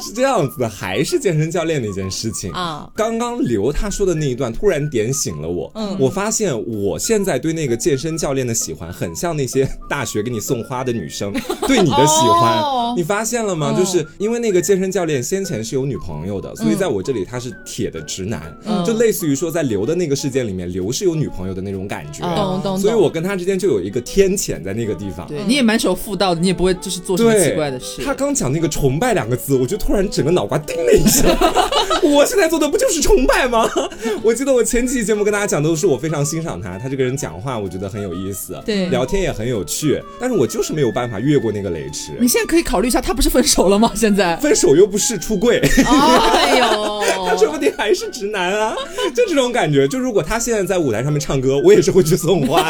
[0.01, 2.89] 是这样子的，还是健身教练那件事情啊。
[2.95, 11.31] 刚刚刘他说的那一段突然点醒了我，嗯我发现我现在对那个健身教练的喜欢，很像那些大学给你送花的女生
[11.67, 12.59] 对你的喜欢。
[12.59, 13.71] 哦你发现了吗？
[13.73, 22.21] 嗯就是因为那个健身教练先前是有女朋友的，所以在我这里他是铁的直男，嗯就类似于说在刘的那个事件里面，刘是有女朋友的那种感觉。
[22.35, 22.77] 懂懂。
[22.77, 25.25] 所以我跟他之间就有一个天谴在那个地方。
[25.27, 28.01] 对，你也蛮守妇道的，你也不会就是做什么，奇怪的事。
[28.03, 31.23] 他刚讲那个崇拜两个字，我就突然整个脑瓜叮了一下。
[32.03, 33.69] 我现在做的不就是崇拜吗？
[34.23, 42.11] 我记得我前几期节目跟大家讲都是我非常欣赏他，他这个人讲话我觉得很有意思，对聊天也很有趣，但是我就是没有办法越过那个雷池。
[42.19, 43.91] 你现在可以考虑一下，他不是分手了吗？
[43.95, 44.35] 现在？
[44.37, 48.75] 分手又不是出柜，哎呦， 他说不定还是直男啊，
[49.15, 49.87] 就这种感觉。
[49.87, 52.63] 就如果他现在在舞台上面唱歌，我也是会去送花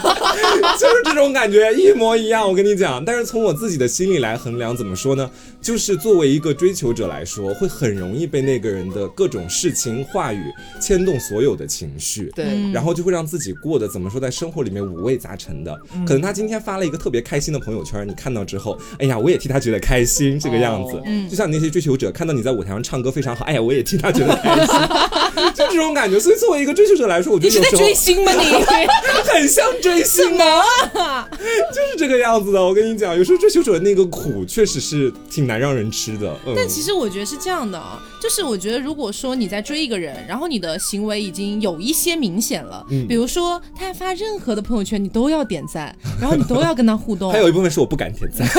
[0.00, 0.15] 的，
[0.78, 2.46] 就是这种感觉一模一样。
[2.48, 5.30] 我跟你讲，但是从我自己的心里来衡量，怎么说呢？
[5.60, 12.30] 就是作为一个追求者来说，会很容易被那个人的各种事情、话语牵动所有的情绪。
[12.36, 15.76] 对，嗯然后就会让自己过得怎么说，在生活里面五味杂陈的。
[16.06, 20.96] 可能他今天发了一个特别开心的朋友圈，你看到之后，哎呀，我也替他觉得开心，这个样子。
[20.96, 24.66] 哦嗯就像你那些追求者看到你在舞台上唱歌非常好，哎呀，我也替他觉得开心，
[25.54, 26.20] 就这种感觉。
[26.20, 28.32] 所以作为一个追求者来说，我觉你是在得有时候追星吗？
[28.32, 28.52] 你
[29.32, 30.36] 很像追星
[30.94, 32.62] 啊， 就是这个样子的。
[32.62, 36.36] 我跟你讲，有时候追求者的那个苦确实是挺难让人吃的。
[36.46, 48.46] 嗯，但其实我觉得是这样的啊，就是我觉得如果说你在追一个人，然后你的行为已经有一些明显了，嗯比如说他发任何的朋友圈，你都要点赞，然后你都要跟他互动，还有一部分是我不敢点赞。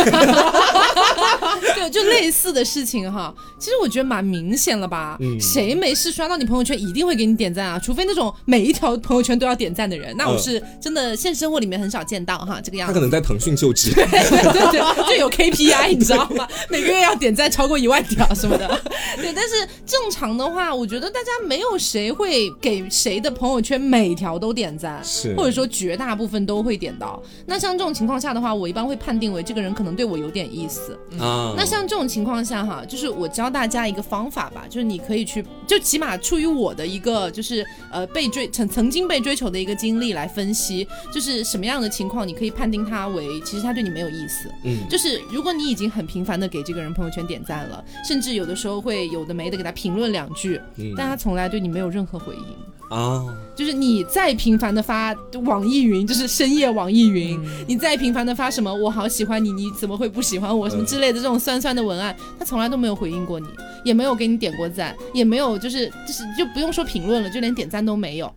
[1.76, 5.18] 对，就类似的事情哈，其实我觉得蛮明显了吧？
[5.20, 7.80] 嗯谁没事刷到你朋友圈一定会给你点赞啊？
[7.80, 12.94] 除非那种每一条朋友圈都要点赞的人，那我是真的现实生活里面很少见到哈，这个样子。
[12.94, 13.92] 他可能在腾讯就职。
[13.94, 16.48] 对 对对，就有 KPI，你知道吗？
[16.70, 18.68] 每个月要点赞超过一万条什么的。
[19.18, 27.22] 对，但是正常的话，我觉得大家没有谁会给谁的朋友圈每条都点赞，是或者说绝大部分都会点到。
[27.46, 30.98] 那像这种情况下的话，我一般会判定为这个人可能对我有点意思。
[31.20, 44.50] 啊，那像这种情况下哈，就是我教大家一个方法吧，就是你可以去，就起码出于我的一个就是呃被追曾曾经被追求的一个经历来分析，就是什么样的的情况，你可以判定他为其实他对你没有意思。
[44.64, 52.44] 嗯，就是如果你已经很频繁的给这个人朋友圈点赞了，甚至有的时候会有的没的给他评论两句，嗯但他从来对你没有任何回应。
[52.90, 55.14] 啊，就是你再频繁的发
[55.44, 63.48] 网易云，就是深夜网易云，你再频繁的发什么我好喜欢你，你怎么会不喜欢我什么之类的这种酸酸的文案，他从来都没有回应过你，
[63.84, 68.34] 也没有给你点过赞，也没有就是就是就不用说评论了，就连点赞都没有。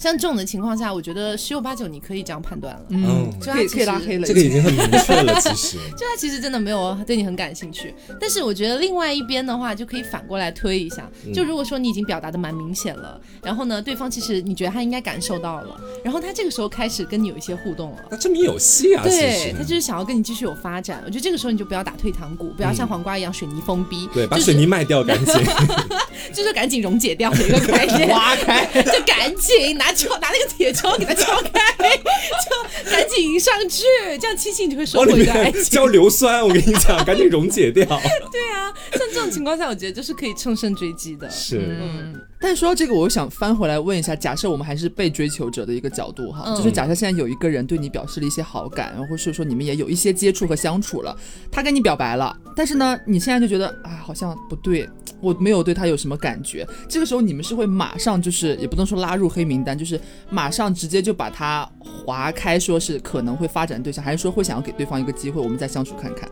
[0.00, 2.80] 像这种的情况下，我觉得十有八九你可以这样判断了。
[2.88, 5.76] 嗯，就他其实可以拉黑了，这个已经很明确了，其实。
[5.94, 11.06] 就他其实真的没有对你很感兴趣，但是我觉得另外一边的话，就可以反过来推一下。
[11.26, 17.98] 嗯就如果说你已经表达的蛮明显了，然后呢，对方其实你觉得他应该感受到了，然后他这个时候开始跟你有一些互动了。
[18.10, 25.34] 那证明有戏啊，对他就是想要跟你继续有发展，我觉得这个时候你就不要打退堂鼓，不要像嗯黄瓜一样水泥封闭，对，把就是水泥卖掉赶紧。
[26.32, 33.84] 就是赶紧溶解掉的一个概念， 挖开，就赶紧拿锹拿那个铁锹给它敲开，就赶紧上去，
[34.20, 35.54] 这样亲戚你就会收往里获一个爱情。
[35.54, 37.84] 面浇硫酸，我跟你讲，赶紧溶解掉。
[38.30, 41.28] 对啊，像这种情况下，我觉得就是可以乘胜追击的。
[41.30, 51.16] 是，嗯，但是说到这个，我又想翻回来问一下，假设我们还是被追求者的一个角度哈，嗯就是假设现在有一个人对你表示了一些好感，然后或是说你们也有一些接触和相处了，
[51.50, 54.88] 他跟你表白了，但是呢，你现在就觉得哎，好像不对，
[55.20, 66.28] 我没有对他有什么感觉，这个时候你们是会马上就是也不能说拉入黑名单，就是马上直接就把他划开，说是可能会发展对象，还是说会想要给对方一个机会，我们再相处看看，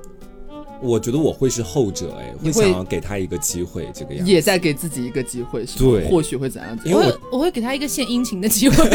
[0.82, 4.30] 我觉得我会是后者，哎，会会想要给他一个机会，这个样子。
[4.30, 6.98] 也在给自己一个机会，是吧对或许会怎样怎样。
[6.98, 8.88] 我因为会我会给他一个献殷勤的机会，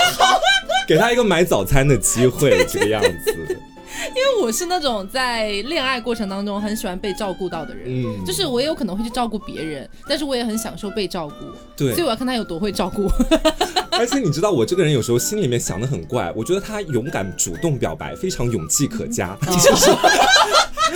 [0.88, 3.58] 给他一个买早餐的机会，这个样子。
[4.08, 7.84] 因为我是那种在恋爱过程当中很喜欢被照顾到的人。
[7.86, 11.34] 嗯，就是我也有可能会去照顾别人，但是我也很享受被照顾，
[11.76, 12.02] 对所以。
[12.02, 13.08] 我要看他有多会照顾。
[13.92, 19.90] 而且你知道，我这个人有时候心里面想的很怪，我觉得他勇敢主动表白，非常勇气可嘉， 就是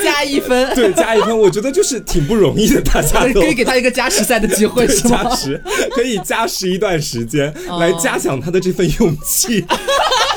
[0.03, 5.23] 加一分， 对加一分，我觉得就是挺不容易的，大家都可以给他一个加时赛的机会，是吗？
[5.23, 9.65] 加时，可以加时一段时间哦来加强他的这份勇气。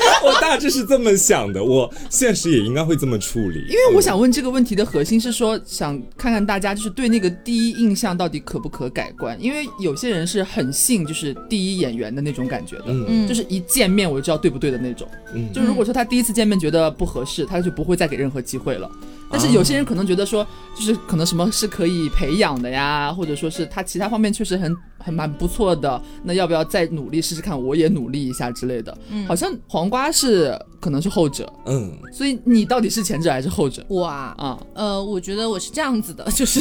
[0.24, 3.60] 我大致是这么想的，我现实也应该会这么处理。
[3.68, 9.36] 因为我想问这个问题的核心是说，想看看大家就是对那个第一印象到底可不可改观。
[9.40, 15.08] 因为有些人是很信就是第一眼缘的那种感觉的，嗯嗯，就是一见面我就知道对不对的那种。
[15.34, 18.90] 嗯，就如果说他第一次见面觉得不合适，他就不会再给任何机会了。
[19.30, 27.60] 但是有些人可能觉得说，就是可能什么是可以培养的呀，或者说是他其他方面确实很很蛮不错的，那要不要再努力试试看？
[27.60, 28.96] 我也努力一下之类的。
[29.10, 34.58] 嗯好像黄瓜是可能是后者，嗯，所以你到底是前者还是后者我啊，啊？
[34.74, 36.60] 呃，我觉得我是这样子的，就是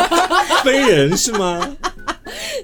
[0.64, 1.76] 非人是吗？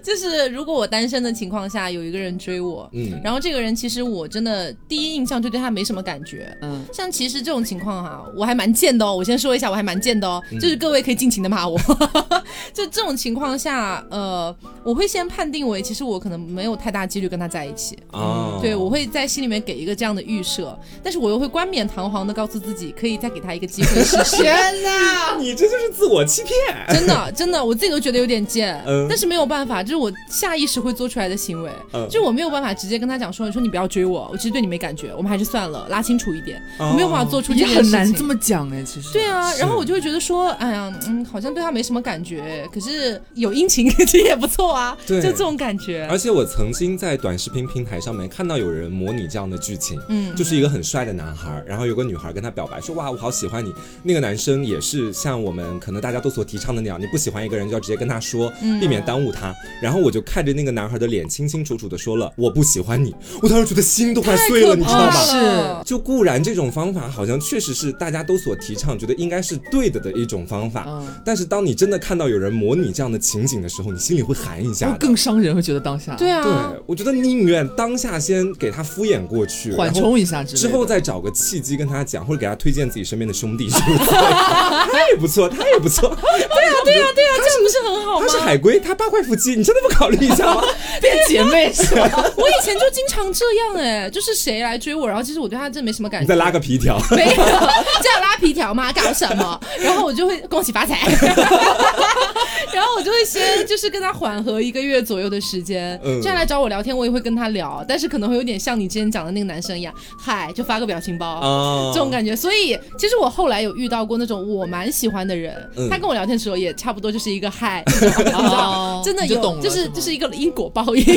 [0.02, 6.56] 就是如果我单身的情况下有一个人追我，嗯，然后这个人其实我真的第一印象就对他没什么感觉。
[6.62, 9.14] 嗯，像其实这种情况哈、我还蛮贱的哦。
[9.14, 11.78] 我先说一下，我还蛮贱的哦，就是各位可以尽情的骂我。
[12.72, 17.96] 就这种情况下，呃，我会先判定为其实我可能没有太大几率跟他在一起。
[18.12, 24.36] 哦，对，我会在心里面给一个这样的预设，但是我又会冠冕堂皇的告诉自己，可以再给他一个机会试试。
[24.42, 25.36] 天哪！
[25.38, 26.52] 你这就是自我欺骗。
[26.88, 29.06] 真的，真的，我自己都觉得有点贱，嗯。
[29.08, 32.04] 但是没有办法，这是我下意识会做出来的行为，嗯。
[32.08, 36.88] 就是我没有办法直接跟他讲说，你说你不要追我，我其实对你没感觉，我们还是算了，拉清楚一点，哦。
[36.90, 37.84] 我没有办法做出这也件事情。
[37.84, 39.12] 很难这么讲哎，其实。
[39.12, 45.20] 对啊，然后我就会觉得说，哎呀，嗯，好像对他没什么感觉，可是有殷勤 其实也不错啊，对。
[45.20, 46.06] 就这种感觉。
[46.10, 53.72] 而且我曾经在短视频平台上面看到有人模拟这样的剧情，嗯就是一个很帅的男孩，然后有个女孩跟他表白说哇我好喜欢你，
[54.02, 58.78] 那个男生也是像我们可能大家都所提倡的那样，你不喜欢一个人就要直接跟他说，嗯。
[58.78, 59.54] 避免耽误他。
[59.82, 65.12] 然后我就看着那个男孩的脸，清清楚楚的说了我不喜欢你，我当时觉得心都快碎了，你知道吗？
[65.12, 74.98] 是就固然这种方法好像确实是大家都所提倡，觉得应该是对的的一种方法，嗯，但是当你真的看到有人模拟这样的情景的时候，你心里会寒一下会的。
[74.98, 84.10] 更伤人，会觉得当下对啊，对，我觉得宁愿当下先给他敷衍过去，缓冲一下之后再找个契机跟他讲，或者给他推荐自己身边的兄弟， 是不是？
[84.10, 88.32] 他也不错，他也不错，对啊，对啊，对啊这样不是很好吗他？
[88.32, 90.62] 是海龟，他八块腹肌，你真的不考虑一下吗？
[91.00, 92.10] 变姐妹是吧？
[92.36, 96.24] 我以前就经常这样哎、就是谁来追我，然后其实我对他真没什么感觉。
[96.24, 98.92] 你再拉个皮条，没有，这样拉皮条吗？
[98.92, 99.60] 搞什么？
[99.80, 100.98] 然后我就会恭喜发财，
[102.72, 106.20] 然后我就会先就是跟他缓和一个月左右的时间，嗯。
[106.20, 111.40] 这样来找我聊天，我也会跟他聊，但是可能会有点像你之前讲的那个男生一样，嗨，就发个表情包。
[111.40, 111.92] 哦。
[111.94, 115.88] 这种感觉，所以其实我后来有遇到过那种我蛮喜欢的人，嗯。
[115.88, 121.04] 他跟我聊天的时候也差不多就是一个嗨， 你知道哦真的有，就就是就是一个因果报应。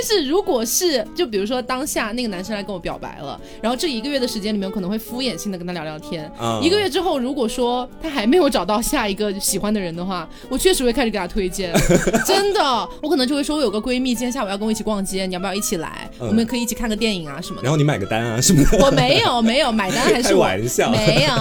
[0.00, 6.24] 对，但但是如果是就比如说当下那个男生来跟我表白了，然后这一个月的时间里面，我可能会敷衍性的跟他聊聊天。
[6.38, 11.70] 啊一个月之后，如果说他还没有找到下一个喜欢的人的话，我确实会开始给他推荐。
[12.26, 16.10] 真的，我可能就会说，我有个闺蜜今天下午要跟我一起逛街，你要不要一起来？
[16.18, 17.70] 嗯我们可以一起看个电影啊什么的然。
[17.70, 18.78] 后你买个单啊什么的。
[18.82, 21.34] 我没有没有买单还是开玩笑没有，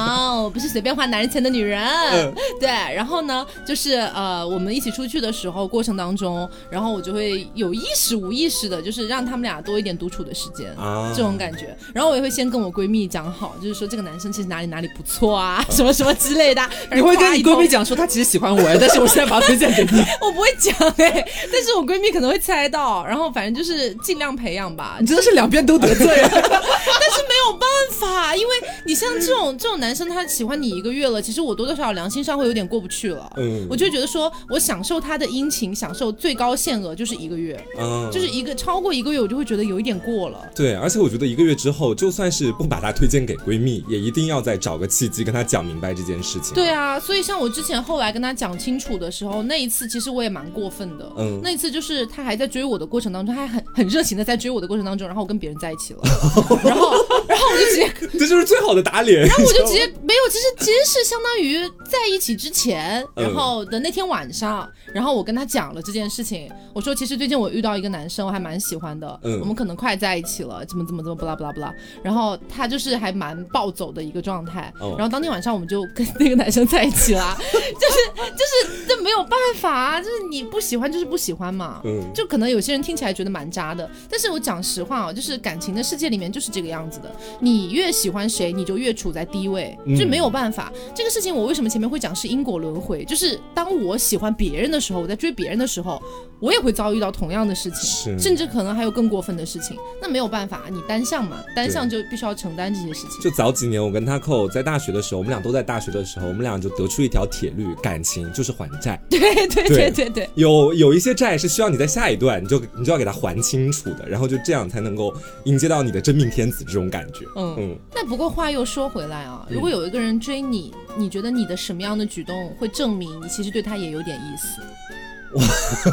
[0.44, 1.82] 我不是随便花男人钱的女人。
[2.12, 10.70] 嗯对，然后呢，就是呃，我们一起出去的时候，过程当中，然后我就会有意识无意识的，就是让他们俩多一点独处的时间。
[10.76, 16.62] 啊这种感觉，然后我也会先跟我闺蜜讲好，就是说这个男生其实哪里哪里不错啊， 什么什么之类的。
[16.94, 17.86] 你会跟你闺蜜讲？
[17.86, 24.98] 说他其实喜欢我，但是我现在把他推荐给你， 我不会讲哎、但是我闺蜜可能会猜到，然后反正就是尽量培养吧。
[25.00, 26.30] 你真的是两边都得罪啊！
[26.32, 27.68] 但是没有办
[28.00, 28.54] 法，因为
[28.86, 33.32] 你像这种这种男生，他喜欢你一个月了，其实我多多少少良心上会有点过不去了。
[33.38, 40.50] 嗯我就觉得说我享受他的殷勤，享受最高限额就是一个月，嗯就是一个超过一个月，我就会觉得有一点过了。
[40.56, 46.54] 对，而且我觉得一个月之后，就算是不把她推荐给闺蜜，也一定要再找个契机跟她讲明白这件事情。
[46.54, 51.12] 对啊，所以像我之前后来跟他讲清楚的时候，那一次其实我也蛮过分的。
[51.18, 56.00] 嗯那一次就是他还在追我的过程当中，他还很很热情的在追我的过程当中，然后我跟别人在一起了，
[56.64, 56.92] 然后
[57.28, 59.22] 然后我就直接 这就是最好的打脸。
[59.22, 61.58] 然后我就直接没有，其实其实是相当于
[61.90, 69.40] 在一起之前，嗯然后的那天晚上，然后我跟他讲了这件事情，我说其实最近我遇到一个男生，我还蛮喜欢的，嗯。
[69.40, 74.96] 我们可能快在一起了，怎么怎么怎么不啦不啦不啦，然后他就是还蛮暴走的一个状态，哦。
[74.98, 82.04] 然后当天晚上我们就跟那个男生在一起啦， 就是就是这没有办法啊，就是你不喜欢就是不喜欢嘛，嗯。
[82.14, 90.72] 就可能有些人听起来觉得蛮渣的，但是我讲实话啊，就是感情的世界里面就是这个样子的，你越喜欢谁，你就越处在低位，嗯就没有办法。
[90.94, 96.02] 这个事情我为什么前面会讲是因果轮回，就是当我喜欢别人的时候，我在追别人的时候，
[96.40, 99.78] 我也会遭遇到同样的事情，是甚至可能还有更过分的事情。
[100.02, 103.22] 那没有办法，你单向嘛，单向就必须要承担这些事情。
[103.22, 109.00] 就早几年，我跟他扣在大学的时候，我们俩都在大学的时候，我们俩就得出一条铁律：感情就是还债。
[109.10, 110.30] 对对对对对对。
[110.36, 115.14] 有有一些债是需要你在下一段，你就你就要给他还清楚的，然后就这样才能够
[115.46, 117.26] 迎接到你的真命天子这种感觉。
[117.36, 124.62] 嗯嗯，那不过话又说回来啊，如果有一个人追你，你觉得你的什么样的举动会证明你其实对他也有点意思？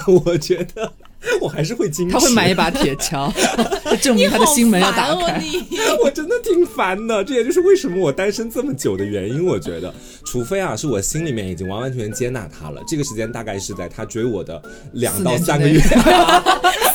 [0.06, 0.90] 我 我觉得
[1.40, 3.30] 我还是会矜持，他会买一把铁锹，
[4.02, 5.42] 证明他的心门要打开。
[6.02, 9.46] 我真的挺烦的，这也就是为什么我单身这么久的原因。
[9.46, 9.92] 我觉得，
[10.24, 14.60] 除非啊是我心里面已经完完全全接纳他了，这个时间大概是在他追我的
[14.92, 15.80] 两到三个月，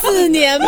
[0.01, 0.67] 四年吗？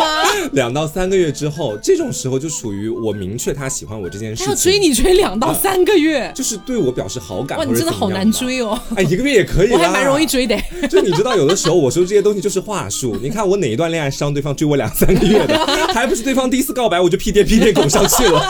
[0.52, 7.58] 两到三个月之后，这种时候就属于我明确他喜欢我这件事情，他要追你追两到三个月，就是对我表示好感。
[7.58, 8.04] 哇，你真的好。
[8.14, 8.78] 难追哦！
[8.94, 10.56] 哎，一个月也可以啦，我还蛮容易追的。
[10.88, 13.16] 就你知道，有的时候我说这些东西就是话术。
[13.20, 15.58] 你看我哪一段恋爱是让对方追我两三个月的，
[15.92, 18.40] 还不是对方第一次告白我就屁颠屁颠拱上去了，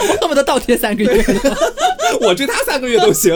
[0.00, 1.24] 我恨不得倒贴三个月。
[2.20, 3.34] 我追他三个月都行。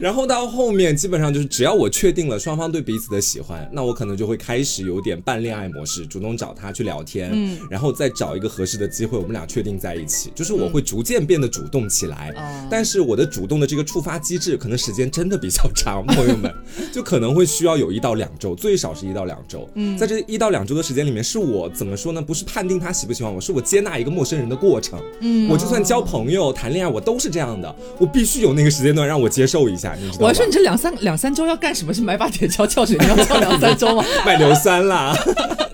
[0.00, 10.32] 然后到后面基本上就是，只要我确定了双方对彼此的喜欢，那我可能就会开始有点半恋爱模式，主动找他去聊天，嗯，然后再找一个合适的机会，我们俩确定在一起。
[10.34, 16.50] 就是我会逐渐变得主动起来，哦但是我的主动的这个触发机制，可能时间真的比较长，朋友们，
[16.90, 19.68] 就可能会需要有一到两周，最少是一到两周。
[19.74, 22.22] 嗯，在这一到两周的时间里面，是我怎么说呢？
[22.22, 24.98] 不是判定他喜不喜欢我，是我接纳一个陌生人的过程。
[25.20, 30.22] 嗯，我就算交朋友、谈恋爱，我都是这样的，我必须有那个时间段让我接受一下，你知道吗？
[30.22, 31.92] 我还说你这两三两三周要干什么？
[31.94, 34.04] 是买把铁锹撬水要撬两三周吗？
[34.24, 35.14] 卖硫酸啦，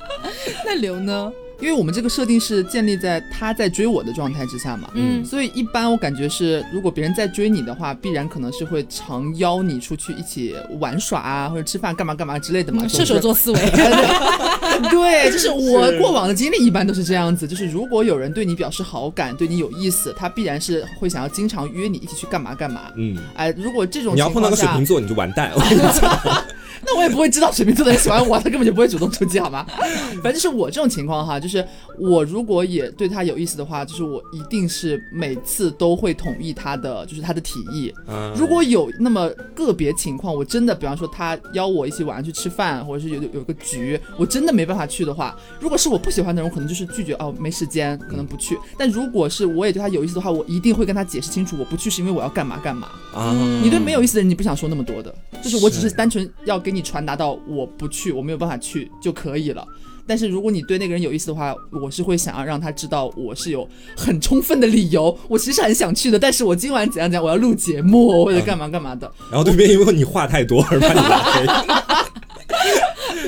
[0.64, 1.32] 那硫呢？
[1.60, 12.86] 因为我们这个设定是建立在他在追我的状态之下嘛，嗯所以一般我感觉是，如果别人在追你的话，必然可能是会常邀你出去一起玩耍啊，或者吃饭干嘛干嘛之类的嘛。
[12.86, 13.58] 射手座思维，
[14.90, 22.82] 对，就是 我过往的经历一般都是这样子，就是如果有人对你表示好感，对你有意思，他必然是会想要经常约你一起去干嘛干嘛。
[22.96, 25.52] 嗯，哎，如果这种你要碰到个水情况下瓶座，你就完蛋。
[26.86, 29.66] 那我也不会知道水瓶座的人喜欢我，他根本就不会主动出击，好吗？
[30.22, 31.66] 反正就是我这种情况哈，就是
[31.98, 37.92] 我如果也对他有意思的话，就是我一定是每次都会同意他的，就是他的提议。
[38.06, 48.56] 啊如果有那么个别情况，我真的，比方说他邀我一起晚上去吃饭，或者是有有个局，我真的没办法去的话，如果是我不喜欢的人，我可能就是拒绝哦，没时间，可能不去。
[48.78, 52.88] 但如果是我也对他有意思的话，我一定会跟他解释清楚，我不去是因为我要干嘛干嘛。
[53.14, 53.32] 啊，
[53.62, 59.66] 你对没有意思的人，你不想说那么多的，就是我只是是单纯要给你传达到我不去，我没有办法去就可以了。
[60.08, 61.52] 但是如果你对那个人有意思的话，
[61.82, 69.10] 我是会想要让他知道我是有很充分的理由，我其实很想去的，但是我今晚怎样怎样，我要录节目或者干嘛干嘛的。
[69.32, 72.05] 然后对面因为你话太多而把你拉黑。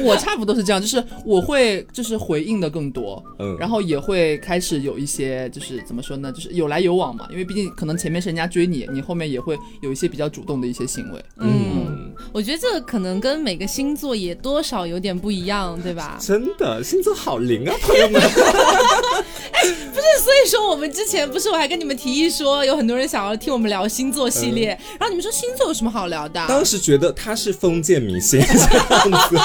[0.03, 11.25] 我差不多是这样，就是我会就是回应的更多，嗯然后也会开始有一些就是怎么说呢，就是有来有往嘛，因为毕竟可能前面是人家追你，你后面也会有一些比较主动的一些行为。
[11.39, 16.19] 嗯，我觉得这个可能跟每个星座也多少有点不一样，对吧？
[16.21, 18.21] 真的星座好灵啊，朋友们。
[19.51, 24.69] 哎，不是所以说我们之前不是我还跟你们提议说，有很多人想要听我们聊星座系列，
[24.99, 26.45] 然后你们说星座有什么好聊的？
[26.47, 29.37] 当时觉得他是封建迷信这样子。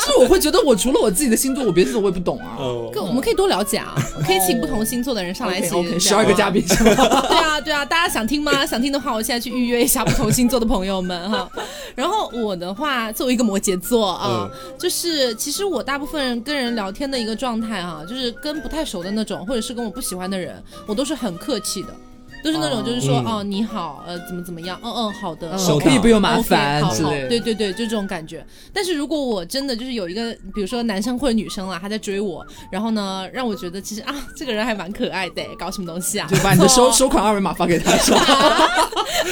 [0.00, 2.56] 就是我会觉得我除了我自己的星座，我别的星座我也不懂啊。
[2.58, 3.94] 哦可我们可以多了解啊，
[4.26, 6.94] 可以请不同星座的人上来一起十二个嘉宾是吗？
[7.28, 8.64] 对啊，对啊，大家想听吗？
[8.64, 11.48] 想听的话，我现在去预约一下不同星座的朋友们哈。
[11.94, 21.88] 然后我的话，作为一个摩羯座啊，就是其实我大部分跟人聊天的一个状态哈，就是跟不太熟的那种，或者是跟我不喜欢的人，我都是很客气的。
[22.46, 26.80] 都是那种，就是说，嗯哦，你好，呃，怎么怎么样，嗯嗯，好的，收到可以不用麻烦。
[27.28, 28.46] 对对对，就这种感觉。
[28.72, 36.28] 但是如果我真的就是有一个，比如说男生或者女生啦，他在追我，然后呢，让我觉得其实啊，这个人还蛮可爱的，搞什么东西啊？
[36.30, 37.90] 就把你的收错收款二维码发给他，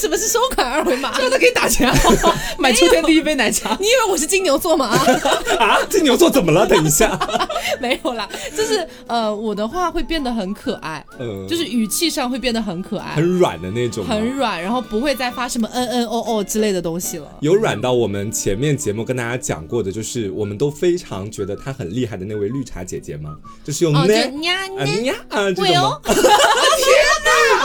[0.00, 1.12] 什么是收款二维码？
[1.20, 1.96] 让他可以打钱啊，
[2.58, 3.76] 买秋天第一杯奶茶。
[3.78, 4.88] 你以为我是金牛座吗？
[5.58, 6.66] 啊，金牛座怎么了？
[6.66, 7.18] 等一下，
[7.80, 17.30] 没有啦，就是呃，我的话会变得很可爱，嗯，就是语气上会变得很可爱，很软的那种，很软，然后不会再发什么嗯嗯哦哦之类的东西了。
[17.40, 23.36] 有软到我们前面节目跟大家讲过的，就是我们都非常觉得她很厉害的那位绿茶姐姐吗？
[23.64, 26.12] 就是用哦，就呢呀啊呢，呀啊这会种吗哦？，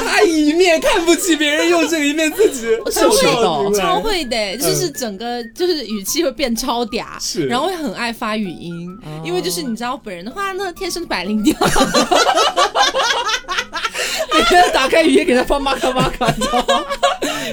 [0.06, 7.48] 她一面看不起别人用这个，一面自己超会超会的，就是整个就是语气会变超嗲，是。
[7.48, 11.56] 然后会很爱发语音，哦因为就是你知道本人的话呢，天生百灵调，
[14.34, 16.86] 每天打开语音给他放马卡马卡，你知道吗？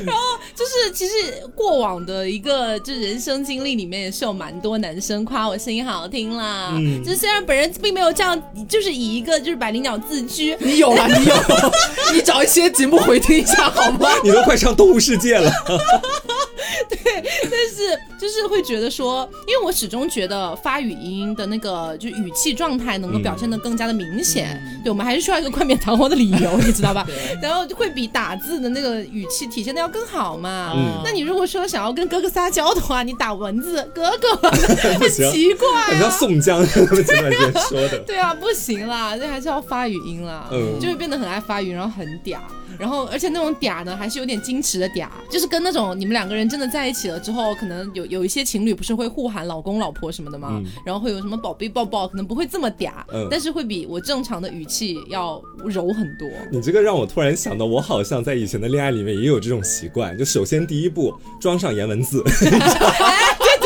[0.07, 0.23] 然后
[0.55, 1.13] 就是其实
[1.55, 7.03] 过往的一个就人生经历里面也是有蛮多男生夸我声音好听啦，嗯。
[7.05, 11.35] 就虽然本人并没有这样，就是以一个就是百灵鸟自居，你有了，你有，
[12.15, 14.09] 你找一些节目回听一下好吗？
[14.25, 15.51] 你都快上动物世界了，
[16.89, 27.07] 对但是就是会觉得说，因为我始终觉得发语音的那个就语气状态能够表现的更加的明显，对我们还是需要一个冠冕堂皇的理由，你知道吧？
[27.43, 30.73] 然后就会比打字的那个语气体现的要更好嘛。
[30.75, 34.49] 嗯那你如果说想要跟哥哥撒娇的话，你打文字哥哥
[34.99, 37.99] 很奇怪、啊，很像宋江 他们前段时间说的。
[38.07, 42.37] 对啊，不行啦，这还是要发语音啦，嗯就会变得很爱发语，然后很嗲，
[42.79, 50.49] 然后而且那种嗲呢，还是有点矜持的嗲，就是跟那种你们两个人真的在一起了之后，可能有有一些情侣不是会互喊老公老婆什么的吗？
[50.53, 56.29] 嗯然后会有什么宝贝抱抱，可能不会这么嗲，嗯但是会比我正常的语气要柔很多。
[56.51, 62.23] 你这个让我突然想到，我好像在以前的恋爱里面也有这种习惯，就首先第一步装上颜文字，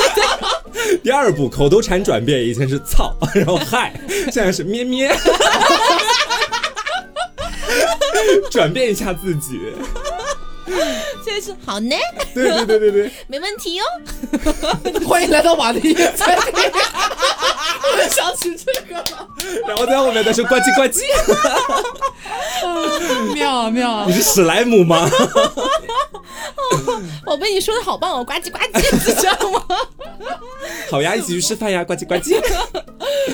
[1.02, 3.98] 第二步口头禅转变，以前是操，然后嗨，
[4.32, 5.10] 现在是咩咩，
[8.56, 9.60] 转变一下自己，
[11.22, 11.94] 现在是好呢，
[12.34, 13.84] 对对对对对， 没问题哦。
[15.06, 15.78] 欢迎来到瓦的
[18.10, 19.28] 想起这个了，
[19.66, 21.02] 然后在后面再说呱唧呱唧，
[23.34, 24.12] 妙啊妙啊你！
[24.14, 25.08] 是史莱姆吗？
[27.24, 29.62] 宝贝，你说的好棒哦，呱唧呱唧，是这样吗？
[30.90, 32.36] 好呀，一起去吃饭呀，呱唧呱唧。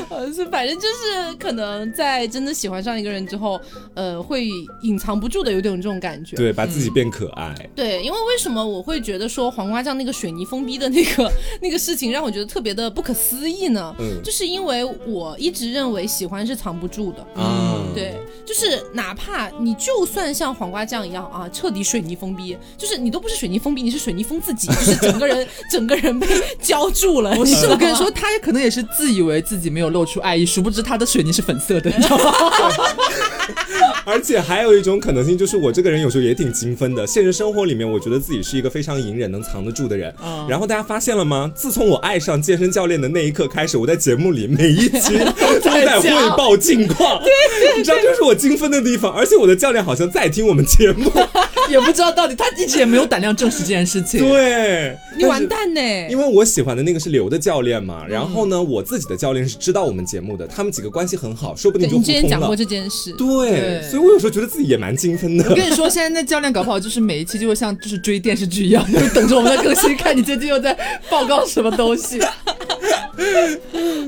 [0.09, 3.61] 呃，是反正就是可能在真的喜欢上一个人之后，
[3.95, 4.49] 呃，会
[4.83, 6.37] 隐藏不住的有点这种感觉。
[6.37, 7.55] 对，把自己变可爱。
[7.75, 13.95] 对，因为为什么我会觉得说黄瓜酱那个水泥封逼的那个 那个事情让我觉得特别的不可思议呢？
[13.99, 17.27] 嗯就是因为我一直认为喜欢是藏不住的。
[17.37, 26.27] 嗯，对，就是哪怕你就算像黄瓜酱一样啊，彻底水泥封闭，就是你都不是水泥封闭，你是水泥封自己， 就是整个人整个人被
[26.61, 27.35] 浇住了。
[27.35, 32.33] 不是，我跟你说，他也可能也是自以为自己没有露出爱意，殊不知他的水泥是粉色的，你知道吗？
[34.07, 37.07] 而且还有一种可能性，就是我这个人有时候也挺精分的。
[37.07, 40.13] 现实生活里面，我觉得自己是一个非常隐忍、能藏得住的人。
[40.25, 41.51] 嗯然后大家发现了吗？
[41.55, 47.23] 自从我爱上健身教练的那一刻开始，我在节目里每一期 都在汇报近况。
[47.23, 49.13] 对，你知道这是我精分的地方。
[49.13, 51.11] 而且我的教练好像在听我们节目。
[51.71, 54.21] 也不知道到底他一直也没有胆量证实这件事情。
[54.21, 55.81] 对，你完蛋呢！
[56.11, 62.57] 因为我喜欢的那个是刘的教练嘛，然后呢，我自己的教练是知道我们节目的，他们几个关系很好，说不定就对你之前讲过。
[62.57, 65.55] 这件事，对，对所以我有时候觉得自己也蛮精分的我。
[65.55, 70.73] 跟你说，现在那教练搞不好就是每一期就会像就是追电视剧一样，就等着我们的更新，看你最近又在
[71.11, 72.19] 报告什么东西。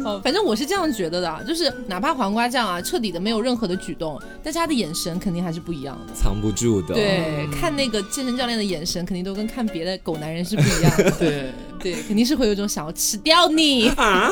[0.03, 6.15] 哦，反正我是这样觉得的啊，就是哪怕黄瓜酱啊彻底的没有任何的举动，但是他的眼神肯定还是不一样的。
[6.15, 6.95] 藏不住的。
[6.95, 11.11] 对，看那个健身教练的眼神，肯定都跟看别的狗男人是不一样的。
[11.19, 14.31] 对，对，肯定是会有一种想要吃掉你，啊，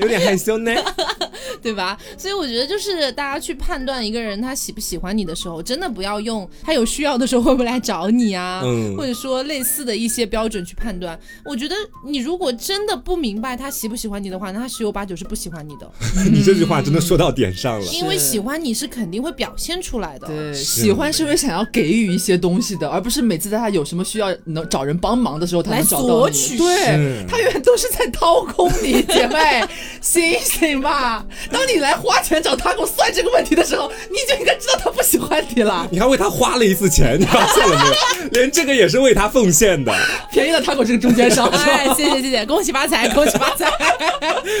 [0.00, 0.72] 有点害羞呢。
[1.62, 1.98] 对吧？
[2.16, 11.18] 所以我觉得就是大家去判断一个人他喜不喜欢你的时候，真的不要用他有需要的时候会不会来找你啊，嗯或者说类似的一些标准去判断。
[11.44, 11.74] 我觉得
[12.06, 15.90] 你如果真的不明白他喜不喜欢你的话，那他十有八九是不喜欢你的，
[16.30, 17.86] 你这句话真的说到点上了。
[17.92, 20.26] 因为喜欢你是肯定会表现出来的。
[20.26, 26.08] 对，喜欢是会想要给予一些东西的，而不是每次在他有什么需要能找人帮忙的时候，他能来找到你。
[26.08, 29.64] 索取对是，他永远都是在掏空你，姐妹，
[30.00, 31.24] 醒醒吧！
[31.50, 35.86] 当你来花钱找他给我算这个问题的时候，你就应该知道他不喜欢你了。
[35.90, 38.28] 你还为他花了一次钱，你发现了没有？
[38.32, 39.92] 连这个也是为他奉献的。
[40.30, 43.70] 便宜了他给我这个中间商， 哎， 谢谢谢谢，恭喜发财，恭喜发财！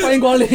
[0.02, 0.46] 欢迎光临。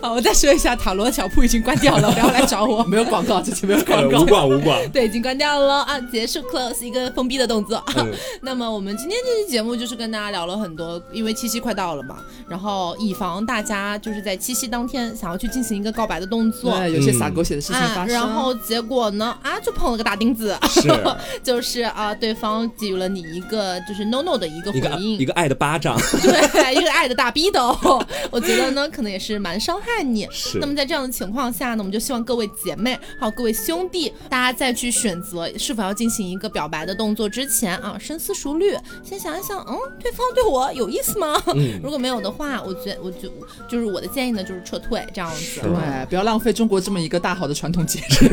[0.00, 2.82] 好，我再说一下，塔罗小铺已经关掉了，不要来找我。
[2.84, 4.26] 没有广告，这期没有广呃告无。
[4.26, 4.88] 广无广。
[4.90, 7.82] 对，已经关掉了啊，结束 close 一个封闭的动作。
[7.96, 12.18] 嗯那么我们今天这期节目就是跟大家聊了很多，因为七夕快到了嘛，
[12.48, 16.76] 然后以防大家就是在七夕当天想要去进行一个告白的动作。
[16.78, 18.14] 对，有些撒狗血的事情啊发，生。
[18.14, 19.36] 然后结果呢？
[19.42, 20.88] 啊，就碰了个大钉子，是
[21.42, 25.96] 就是啊，对方给予了你一个就是 no no 的一个回一个应，一个爱的巴掌。
[26.22, 27.76] 对，一个爱的大逼斗，
[28.30, 30.26] 我觉得呢，可能也是蛮伤害你。
[30.30, 41.34] 是那么在这样的情况下呢，我们就希望各位姐妹还有各位兄弟，大家再去选择是否要进行一个表白的动作之前啊，深思熟虑，先想一想，嗯，对方对我有意思吗？
[41.54, 43.28] 嗯 如果没有的话，我觉我就
[43.68, 45.60] 就是我的建议呢，就是撤退这样子。
[45.62, 48.28] 对，不要浪费中国这么一个大好的传统节日，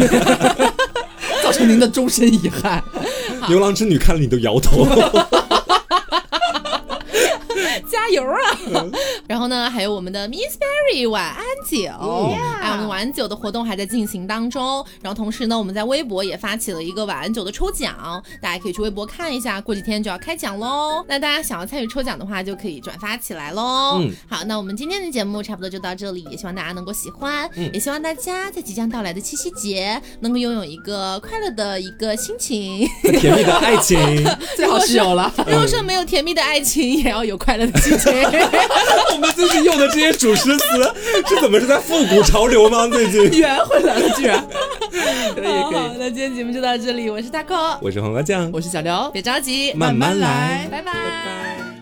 [1.42, 2.84] 造成您的终身遗憾。
[3.48, 4.86] 牛郎织女看了你都摇头。
[7.90, 8.38] 加油啊！
[9.28, 11.88] 然后呢，还有我们的 Miss Berry 晚安酒，
[12.62, 14.86] 哎，我们晚安酒的活动还在进行当中。
[15.02, 21.04] 然后同时呢，我们在微博也发起了一个晚安酒的抽奖，大家可以去微博看一下，过几天就要开奖喽。
[21.08, 23.98] 那大家想要参与抽奖的话，就可以转发起来喽。
[24.00, 32.88] 嗯好，那我们今天的节目差不多就到这里，也希望大家能够喜欢，嗯也希望大家在即将到来的七夕节能够拥有一个快乐的一个心情。
[33.20, 33.98] 甜蜜的爱情，
[34.56, 35.32] 最好是有了。
[35.48, 38.12] 如果说没有甜蜜的爱情，也要有快乐的心情。
[39.14, 40.94] 我们最近用的这些主诗词
[41.28, 42.88] 是怎么是在复古潮流吗？
[42.88, 44.46] 最近， 圆回来了，居然。
[45.36, 50.68] 可以好好可以，那今天节目就到这里，我是大 o 我是黄瓜酱，我是小刘，别着急，慢慢来。
[50.72, 50.92] 拜拜。
[50.92, 51.73] 拜拜。